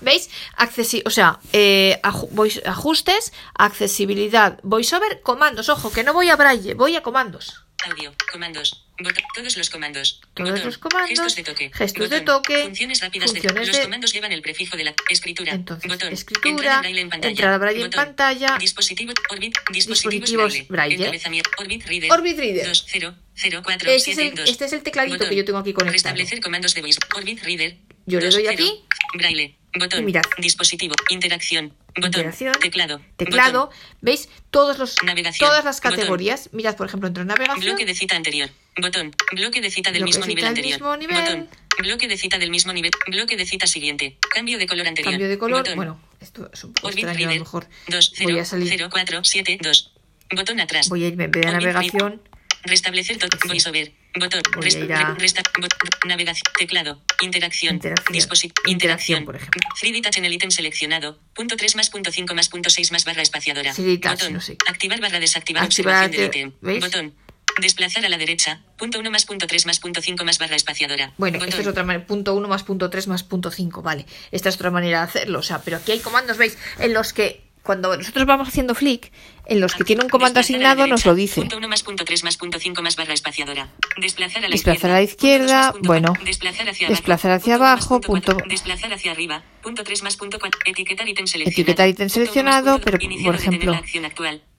[0.00, 0.30] ¿veis?
[0.56, 6.96] Accesi o sea, eh, ajustes, accesibilidad, voiceover, comandos, ojo, que no voy a braille, voy
[6.96, 7.64] a comandos.
[7.82, 10.20] Audio, comandos, botón, todos los comandos.
[10.34, 11.70] Todos botón, los comandos, Gestos de toque.
[11.72, 15.52] gestos de toque, Funciones rápidas funciones de Los comandos llevan el prefijo de la escritura.
[15.54, 17.30] Entonces, botón, escritura, entrada braille en pantalla.
[17.30, 20.96] entrada braille en botón, pantalla, Dispositivo, Orbit, dispositivos dispositivos, braille.
[20.96, 22.12] Encabezamiento, Orbit Reader.
[22.12, 22.66] Orbit Reader.
[22.66, 24.50] 2, 0, 0, 4, Este es 7, el- 2.
[24.50, 25.92] este es el tecladito que yo tengo aquí conectado.
[25.94, 26.98] Restablecer comandos de voice.
[27.16, 27.78] Orbit Reader.
[28.04, 28.84] Yo le 2, doy 0, aquí.
[29.14, 29.56] Braille.
[29.78, 30.00] Botón.
[30.00, 30.22] Y mirad.
[30.38, 30.94] Dispositivo.
[31.10, 31.74] Interacción.
[31.94, 32.06] Botón.
[32.06, 33.00] Interacción, Teclado.
[33.16, 34.28] teclado, botón, ¿veis?
[34.50, 35.96] Todos los, Navegación, todas las botón.
[35.96, 36.50] categorías.
[36.52, 37.60] Mirad, por ejemplo, entro en navegación.
[37.60, 38.50] Bloque de cita anterior.
[38.80, 39.14] Botón.
[39.32, 40.78] Bloque de cita del mismo nivel anterior.
[40.80, 41.16] mismo nivel.
[41.16, 41.48] Botón.
[41.78, 42.90] Bloque de cita del mismo nivel.
[43.08, 44.16] Bloque de cita siguiente.
[44.34, 45.12] Cambio de color anterior.
[45.12, 45.74] Cambio de color.
[45.74, 48.68] Bueno, esto es un poco Orbit extraño, a lo mejor 2, voy 0, a salir.
[48.68, 49.92] 0, 4, 7, 2.
[50.36, 50.88] Botón atrás.
[50.88, 52.22] Voy a irme en Orbit navegación.
[52.64, 53.30] Restablecer todo.
[53.42, 53.48] Sí.
[53.48, 53.92] Voiceover.
[54.18, 54.42] Botón.
[54.56, 56.42] A Resta- bot- navegación.
[56.58, 57.00] Teclado.
[57.22, 57.74] Interacción.
[57.76, 58.14] Interacción.
[58.16, 59.60] Disposi- Interacción, por ejemplo.
[59.80, 61.18] 3D Touch en el ítem seleccionado.
[61.34, 63.72] Punto 3 más punto 5 más punto 6 más barra espaciadora.
[63.72, 64.32] 3D Touch, Botón.
[64.34, 64.56] no sé.
[64.68, 66.52] Activar barra desactivar Activar, observación del ítem.
[66.60, 66.84] ¿veis?
[66.84, 67.14] Botón.
[67.60, 68.62] Desplazar a la derecha.
[68.78, 71.12] Punto 1 más punto 3 más punto 5 más barra espaciadora.
[71.18, 71.48] Bueno, Botón.
[71.50, 72.06] esta es otra manera.
[72.06, 73.82] Punto 1 más punto 3 más punto 5.
[73.82, 74.06] Vale.
[74.30, 75.40] Esta es otra manera de hacerlo.
[75.40, 76.56] O sea, pero aquí hay comandos, ¿veis?
[76.78, 79.12] En los que cuando nosotros vamos haciendo flick,
[79.46, 81.40] en los que tiene un comando asignado nos lo dice.
[81.40, 83.68] Punto 1 más punto 3 más punto 5 más barra espaciadora.
[83.96, 85.74] Desplazar a la izquierda.
[85.82, 86.14] bueno.
[86.24, 88.00] Desplazar hacia abajo.
[88.00, 89.42] Punto Desplazar hacia arriba.
[89.62, 90.60] Punto 3 más punto 4.
[90.66, 91.60] Etiquetar ítem seleccionado.
[91.60, 93.80] Etiquetar ítem seleccionado, pero, por ejemplo-.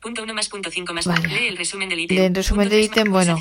[0.01, 1.05] Punto 1 más punto 5 más.
[1.05, 1.27] Vaya.
[1.27, 2.17] Lee el resumen del ítem.
[2.17, 3.39] El resumen del bueno.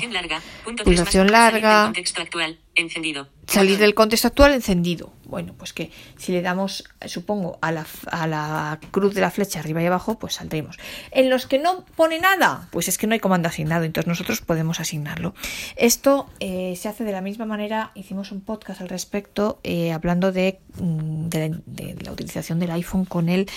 [0.83, 1.51] Pulsación larga.
[1.51, 2.59] Salir del contexto actual.
[2.75, 3.27] Encendido.
[3.47, 3.81] Salir Botón.
[3.81, 5.11] del contexto actual encendido.
[5.25, 9.59] Bueno, pues que si le damos, supongo, a la, a la cruz de la flecha
[9.59, 10.77] arriba y abajo, pues saldremos.
[11.09, 14.41] En los que no pone nada, pues es que no hay comando asignado, entonces nosotros
[14.41, 15.33] podemos asignarlo.
[15.77, 20.31] Esto eh, se hace de la misma manera, hicimos un podcast al respecto eh, hablando
[20.31, 23.49] de, mm, de, la utilización del iPhone con el...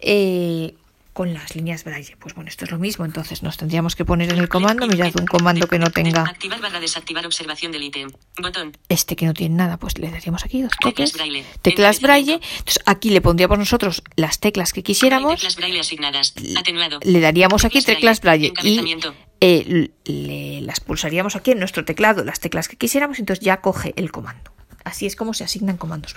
[0.00, 0.74] Eh,
[1.20, 2.16] con las líneas Braille.
[2.18, 5.12] Pues bueno, esto es lo mismo, entonces nos tendríamos que poner en el comando, mirad
[5.20, 8.10] un comando que no tenga Activar barra desactivar observación del ítem.
[8.40, 8.74] Botón.
[8.88, 11.44] este que no tiene nada, pues le daríamos aquí dos Teclas toques, braille.
[11.60, 16.32] teclas braille, entonces aquí le pondríamos nosotros las teclas que quisiéramos, Teclas braille asignadas.
[16.56, 17.00] Atenuado.
[17.02, 18.96] le daríamos aquí teclas braille y
[19.42, 23.92] eh, le, las pulsaríamos aquí en nuestro teclado, las teclas que quisiéramos, entonces ya coge
[23.96, 24.52] el comando.
[24.84, 26.14] Así es como se asignan comandos.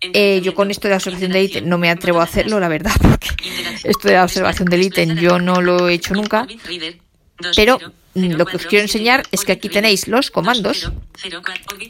[0.00, 2.68] Eh, yo con esto de la observación del ítem no me atrevo a hacerlo, la
[2.68, 3.34] verdad, porque
[3.82, 6.46] esto de la observación del ítem yo no lo he hecho nunca.
[7.56, 7.78] Pero
[8.14, 10.90] lo que os quiero enseñar es que aquí tenéis los comandos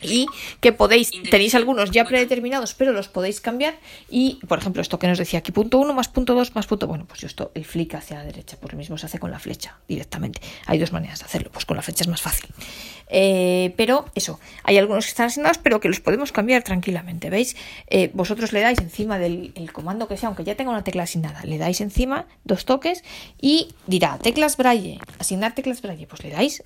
[0.02, 0.26] y
[0.60, 3.78] que podéis, tenéis algunos ya predeterminados, pero los podéis cambiar.
[4.10, 6.86] Y, por ejemplo, esto que nos decía aquí, punto 1 más punto 2 más punto.
[6.86, 9.30] Bueno, pues yo esto, el flick hacia la derecha, pues lo mismo se hace con
[9.30, 10.40] la flecha directamente.
[10.66, 12.48] Hay dos maneras de hacerlo, pues con la flecha es más fácil.
[13.08, 17.30] Eh, pero eso, hay algunos que están asignados, pero que los podemos cambiar tranquilamente.
[17.30, 17.56] ¿Veis?
[17.88, 21.02] Eh, vosotros le dais encima del el comando que sea, aunque ya tenga una tecla
[21.02, 23.04] asignada, le dais encima dos toques
[23.40, 26.62] y dirá teclas braille, asignar teclas braille, pues le dais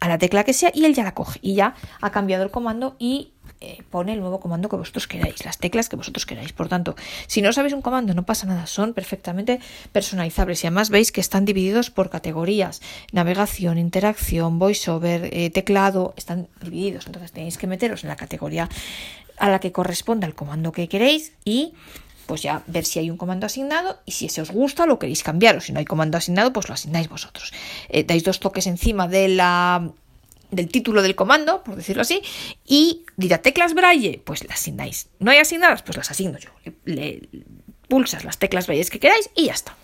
[0.00, 2.50] a la tecla que sea y él ya la coge y ya ha cambiado el
[2.50, 6.52] comando y eh, pone el nuevo comando que vosotros queráis, las teclas que vosotros queráis.
[6.52, 9.60] Por tanto, si no sabéis un comando, no pasa nada, son perfectamente
[9.92, 12.80] personalizables y además veis que están divididos por categorías,
[13.12, 17.06] navegación, interacción, voiceover, eh, teclado, están divididos.
[17.06, 18.68] Entonces tenéis que meteros en la categoría
[19.36, 21.74] a la que corresponda el comando que queréis y
[22.30, 25.24] pues ya ver si hay un comando asignado y si ese os gusta lo queréis
[25.24, 27.52] cambiar o si no hay comando asignado pues lo asignáis vosotros.
[27.88, 29.90] Eh, dais dos toques encima de la
[30.52, 32.22] del título del comando, por decirlo así,
[32.64, 35.08] y dirá teclas braille, pues las asignáis.
[35.18, 36.50] No hay asignadas, pues las asigno yo.
[37.88, 39.74] Pulsas las teclas braille que queráis y ya está.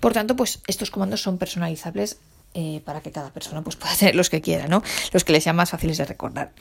[0.00, 2.18] Por tanto, pues estos comandos son personalizables
[2.52, 4.82] eh, para que cada persona pues, pueda tener los que quiera, ¿no?
[5.14, 6.52] Los que les sean más fáciles de recordar.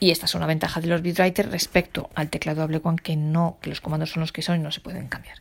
[0.00, 3.68] Y esta es una ventaja de los bitwriter respecto al teclado Ablequan que no, que
[3.68, 5.36] los comandos son los que son y no se pueden cambiar.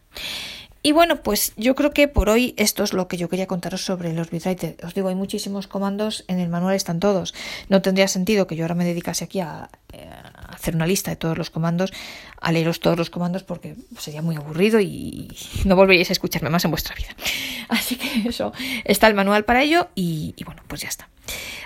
[0.82, 3.84] Y bueno, pues yo creo que por hoy esto es lo que yo quería contaros
[3.84, 4.78] sobre los bitwriter.
[4.84, 7.34] Os digo, hay muchísimos comandos, en el manual están todos.
[7.68, 11.12] No tendría sentido que yo ahora me dedicase aquí a, eh, a hacer una lista
[11.12, 11.92] de todos los comandos,
[12.40, 15.30] a leeros todos los comandos porque sería muy aburrido y
[15.66, 17.10] no volveríais a escucharme más en vuestra vida.
[17.70, 18.54] Así que eso,
[18.86, 21.10] está el manual para ello y bueno, pues ya está.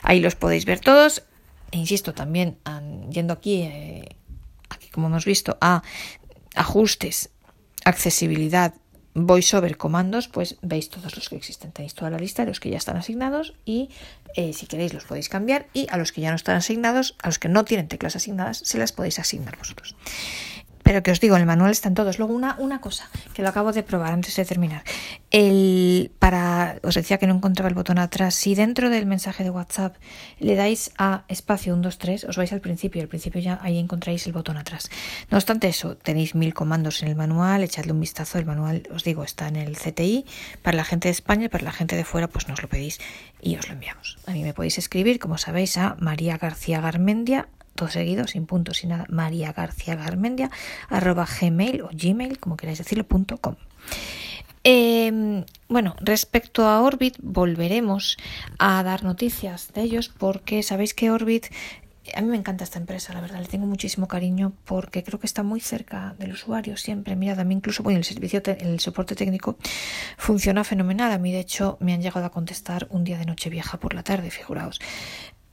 [0.01, 1.23] Ahí los podéis ver todos.
[1.73, 2.59] E insisto, también
[3.09, 4.15] yendo aquí, eh,
[4.69, 5.81] aquí como hemos visto, a
[6.53, 7.31] ajustes,
[7.83, 8.75] accesibilidad,
[9.15, 11.71] voiceover, comandos, pues veis todos los que existen.
[11.71, 13.89] Tenéis toda la lista de los que ya están asignados y
[14.35, 17.27] eh, si queréis los podéis cambiar y a los que ya no están asignados, a
[17.29, 19.95] los que no tienen teclas asignadas, se las podéis asignar vosotros.
[20.83, 22.19] Pero que os digo, el manual están todos.
[22.19, 24.83] Luego una, una cosa que lo acabo de probar antes de terminar.
[25.31, 28.35] El, para, os decía que no encontraba el botón atrás.
[28.35, 29.95] Si dentro del mensaje de WhatsApp
[30.39, 33.01] le dais a espacio 123, os vais al principio.
[33.01, 34.89] Al principio ya ahí encontráis el botón atrás.
[35.31, 37.63] No obstante eso, tenéis mil comandos en el manual.
[37.63, 38.37] Echadle un vistazo.
[38.37, 40.25] El manual, os digo, está en el CTI.
[40.61, 42.99] Para la gente de España y para la gente de fuera, pues nos lo pedís
[43.41, 44.17] y os lo enviamos.
[44.27, 48.77] A mí me podéis escribir, como sabéis, a María García Garmendia todo seguido, sin puntos,
[48.77, 50.51] sin nada, María García Garmendia,
[50.89, 53.55] arroba gmail o gmail, como queráis decirlo, punto com.
[54.63, 58.17] Eh, bueno, respecto a Orbit, volveremos
[58.59, 61.47] a dar noticias de ellos porque sabéis que Orbit,
[62.15, 65.25] a mí me encanta esta empresa, la verdad, le tengo muchísimo cariño porque creo que
[65.25, 67.15] está muy cerca del usuario siempre.
[67.15, 69.57] Mirad, a mí incluso, bueno, el servicio, el soporte técnico
[70.17, 71.11] funciona fenomenal.
[71.11, 73.93] A mí, de hecho, me han llegado a contestar un día de noche vieja por
[73.93, 74.79] la tarde, figuraos.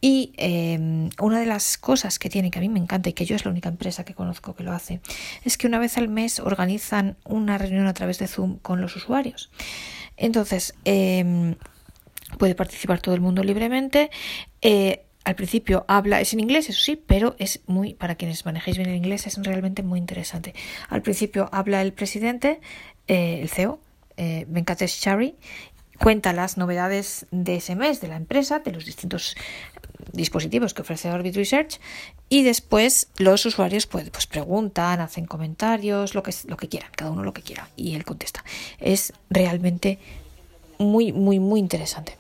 [0.01, 3.27] Y eh, una de las cosas que tiene, que a mí me encanta y que
[3.27, 5.01] yo es la única empresa que conozco que lo hace,
[5.45, 8.97] es que una vez al mes organizan una reunión a través de Zoom con los
[8.97, 9.51] usuarios.
[10.17, 11.55] Entonces, eh,
[12.39, 14.11] puede participar todo el mundo libremente.
[14.63, 18.79] Eh, al principio habla, es en inglés, eso sí, pero es muy, para quienes manejéis
[18.79, 20.55] bien el inglés, es realmente muy interesante.
[20.89, 22.61] Al principio habla el presidente,
[23.07, 23.81] eh, el CEO,
[24.17, 25.37] eh, Venkatesh Chari,
[25.99, 29.37] cuenta las novedades de ese mes de la empresa, de los distintos
[30.13, 31.81] dispositivos que ofrece Orbit Research
[32.29, 37.11] y después los usuarios pues, pues preguntan, hacen comentarios, lo que, lo que quieran, cada
[37.11, 38.45] uno lo que quiera y él contesta.
[38.79, 39.99] Es realmente
[40.79, 42.17] muy, muy, muy interesante.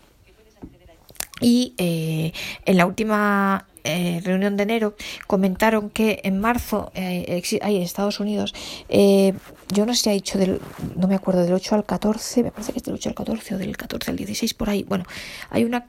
[1.40, 2.32] Y eh,
[2.66, 4.94] en la última eh, reunión de enero
[5.26, 8.54] comentaron que en marzo eh, hay en Estados Unidos,
[8.90, 9.32] eh,
[9.72, 10.60] yo no sé si ha dicho del,
[10.96, 13.54] no me acuerdo, del 8 al 14, me parece que es del 8 al 14
[13.54, 14.82] o del 14 al 16 por ahí.
[14.82, 15.04] Bueno,
[15.48, 15.86] hay una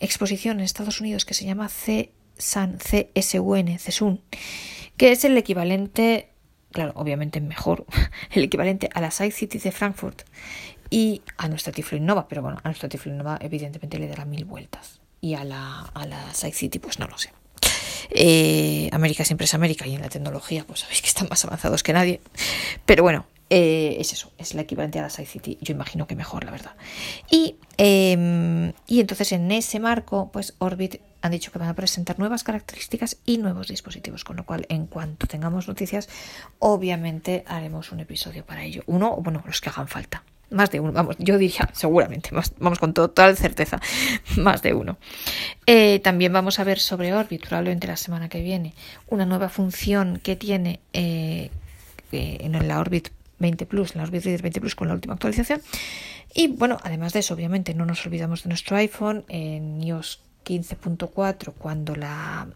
[0.00, 4.20] exposición en Estados Unidos que se llama CSUN, CSUN, CSUN,
[4.96, 6.30] que es el equivalente,
[6.72, 7.86] claro, obviamente mejor,
[8.30, 10.22] el equivalente a la Side City de Frankfurt
[10.90, 14.44] y a nuestra Tiflo Innova, pero bueno, a nuestra Tiflo Innova evidentemente le dará mil
[14.44, 17.32] vueltas y a la, a la Side City pues no lo sé.
[18.10, 21.82] Eh, América siempre es América y en la tecnología pues sabéis que están más avanzados
[21.82, 22.20] que nadie.
[22.84, 23.26] Pero bueno,
[23.56, 25.58] eh, es eso, es la equivalente a la Side City.
[25.60, 26.72] Yo imagino que mejor, la verdad.
[27.30, 32.18] Y, em, y entonces en ese marco, pues Orbit han dicho que van a presentar
[32.18, 36.08] nuevas características y nuevos dispositivos, con lo cual en cuanto tengamos noticias,
[36.58, 38.82] obviamente haremos un episodio para ello.
[38.86, 40.24] Uno, bueno, los que hagan falta.
[40.50, 43.80] Más de uno, vamos, yo diría seguramente, vamos con total certeza,
[44.36, 44.98] más de uno.
[45.66, 48.74] Eh, también vamos a ver sobre Orbit, probablemente la semana que viene,
[49.06, 51.52] una nueva función que tiene eh,
[52.10, 55.60] en la Orbit 20 Plus, la Orbit Reader 20 Plus con la última actualización.
[56.34, 61.52] Y bueno, además de eso, obviamente no nos olvidamos de nuestro iPhone en iOS 15.4
[61.58, 62.48] cuando la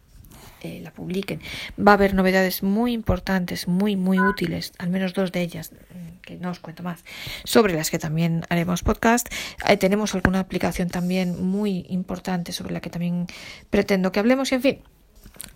[0.60, 1.40] eh, la publiquen,
[1.78, 6.20] va a haber novedades muy importantes, muy, muy útiles, al menos dos de ellas, mm,
[6.20, 7.04] que no os cuento más,
[7.44, 9.28] sobre las que también haremos podcast.
[9.68, 13.28] Eh, tenemos alguna aplicación también muy importante sobre la que también
[13.70, 14.78] pretendo que hablemos y en fin.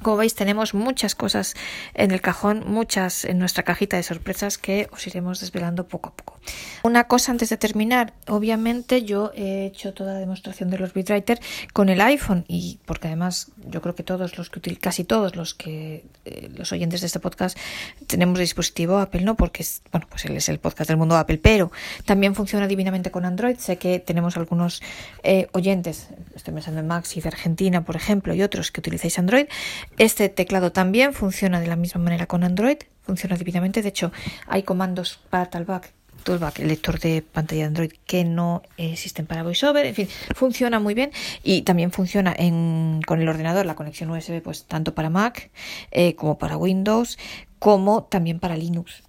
[0.02, 1.54] Como veis, tenemos muchas cosas
[1.94, 6.16] en el cajón, muchas en nuestra cajita de sorpresas que os iremos desvelando poco a
[6.16, 6.40] poco.
[6.82, 11.40] Una cosa antes de terminar, obviamente yo he hecho toda la demostración de los Bitwriter
[11.72, 15.54] con el iPhone y porque además yo creo que todos los que casi todos los
[15.54, 17.56] que eh, los oyentes de este podcast
[18.06, 21.38] tenemos dispositivo Apple, no porque es, bueno, pues él es el podcast del mundo Apple,
[21.38, 21.70] pero
[22.04, 23.56] también funciona divinamente con Android.
[23.58, 24.82] Sé que tenemos algunos
[25.22, 29.46] eh, oyentes, estoy pensando en Maxi de Argentina, por ejemplo, y otros que utilizáis Android
[29.98, 33.82] este teclado también funciona de la misma manera con Android, funciona divinamente.
[33.82, 34.12] De hecho,
[34.46, 35.92] hay comandos para Talkback,
[36.22, 39.86] Talkback, el lector de pantalla de Android, que no existen para VoiceOver.
[39.86, 41.10] En fin, funciona muy bien
[41.42, 42.34] y también funciona
[43.06, 45.50] con el ordenador, la conexión USB, pues tanto para Mac
[45.90, 47.18] eh, como para Windows,
[47.58, 49.02] como también para Linux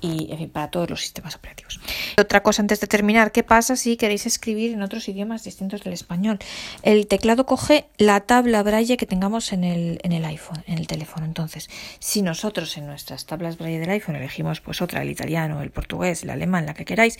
[0.00, 1.80] y en fin, para todos los sistemas operativos.
[2.18, 5.92] Otra cosa antes de terminar, ¿qué pasa si queréis escribir en otros idiomas distintos del
[5.92, 6.38] español?
[6.82, 10.86] El teclado coge la tabla braille que tengamos en el, en el iPhone, en el
[10.86, 11.26] teléfono.
[11.26, 11.68] Entonces,
[11.98, 16.22] si nosotros en nuestras tablas braille del iPhone elegimos pues otra, el italiano, el portugués,
[16.22, 17.18] el alemán, la que queráis,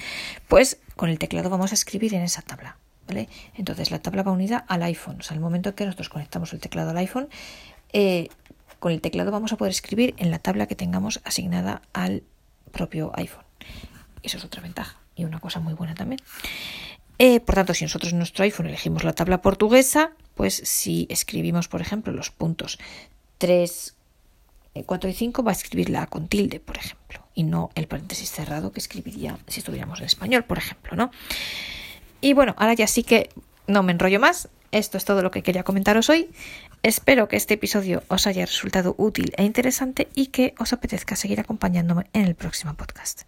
[0.48, 2.76] pues con el teclado vamos a escribir en esa tabla.
[3.06, 3.28] ¿Vale?
[3.54, 5.16] Entonces la tabla va unida al iPhone.
[5.20, 7.30] O sea, al momento que nosotros conectamos el teclado al iPhone,
[7.94, 8.28] eh,
[8.78, 12.22] con el teclado vamos a poder escribir en la tabla que tengamos asignada al
[12.68, 13.44] propio iPhone.
[14.22, 16.20] Eso es otra ventaja y una cosa muy buena también.
[17.18, 21.66] Eh, por tanto, si nosotros en nuestro iPhone elegimos la tabla portuguesa, pues si escribimos,
[21.66, 22.78] por ejemplo, los puntos
[23.38, 23.96] 3,
[24.86, 27.88] 4 eh, y 5, va a escribir la con tilde, por ejemplo, y no el
[27.88, 31.10] paréntesis cerrado que escribiría si estuviéramos en español, por ejemplo, ¿no?
[32.20, 33.30] Y bueno, ahora ya sí que
[33.66, 34.48] no me enrollo más.
[34.70, 36.30] Esto es todo lo que quería comentaros hoy.
[36.82, 41.40] Espero que este episodio os haya resultado útil e interesante y que os apetezca seguir
[41.40, 43.27] acompañándome en el próximo podcast.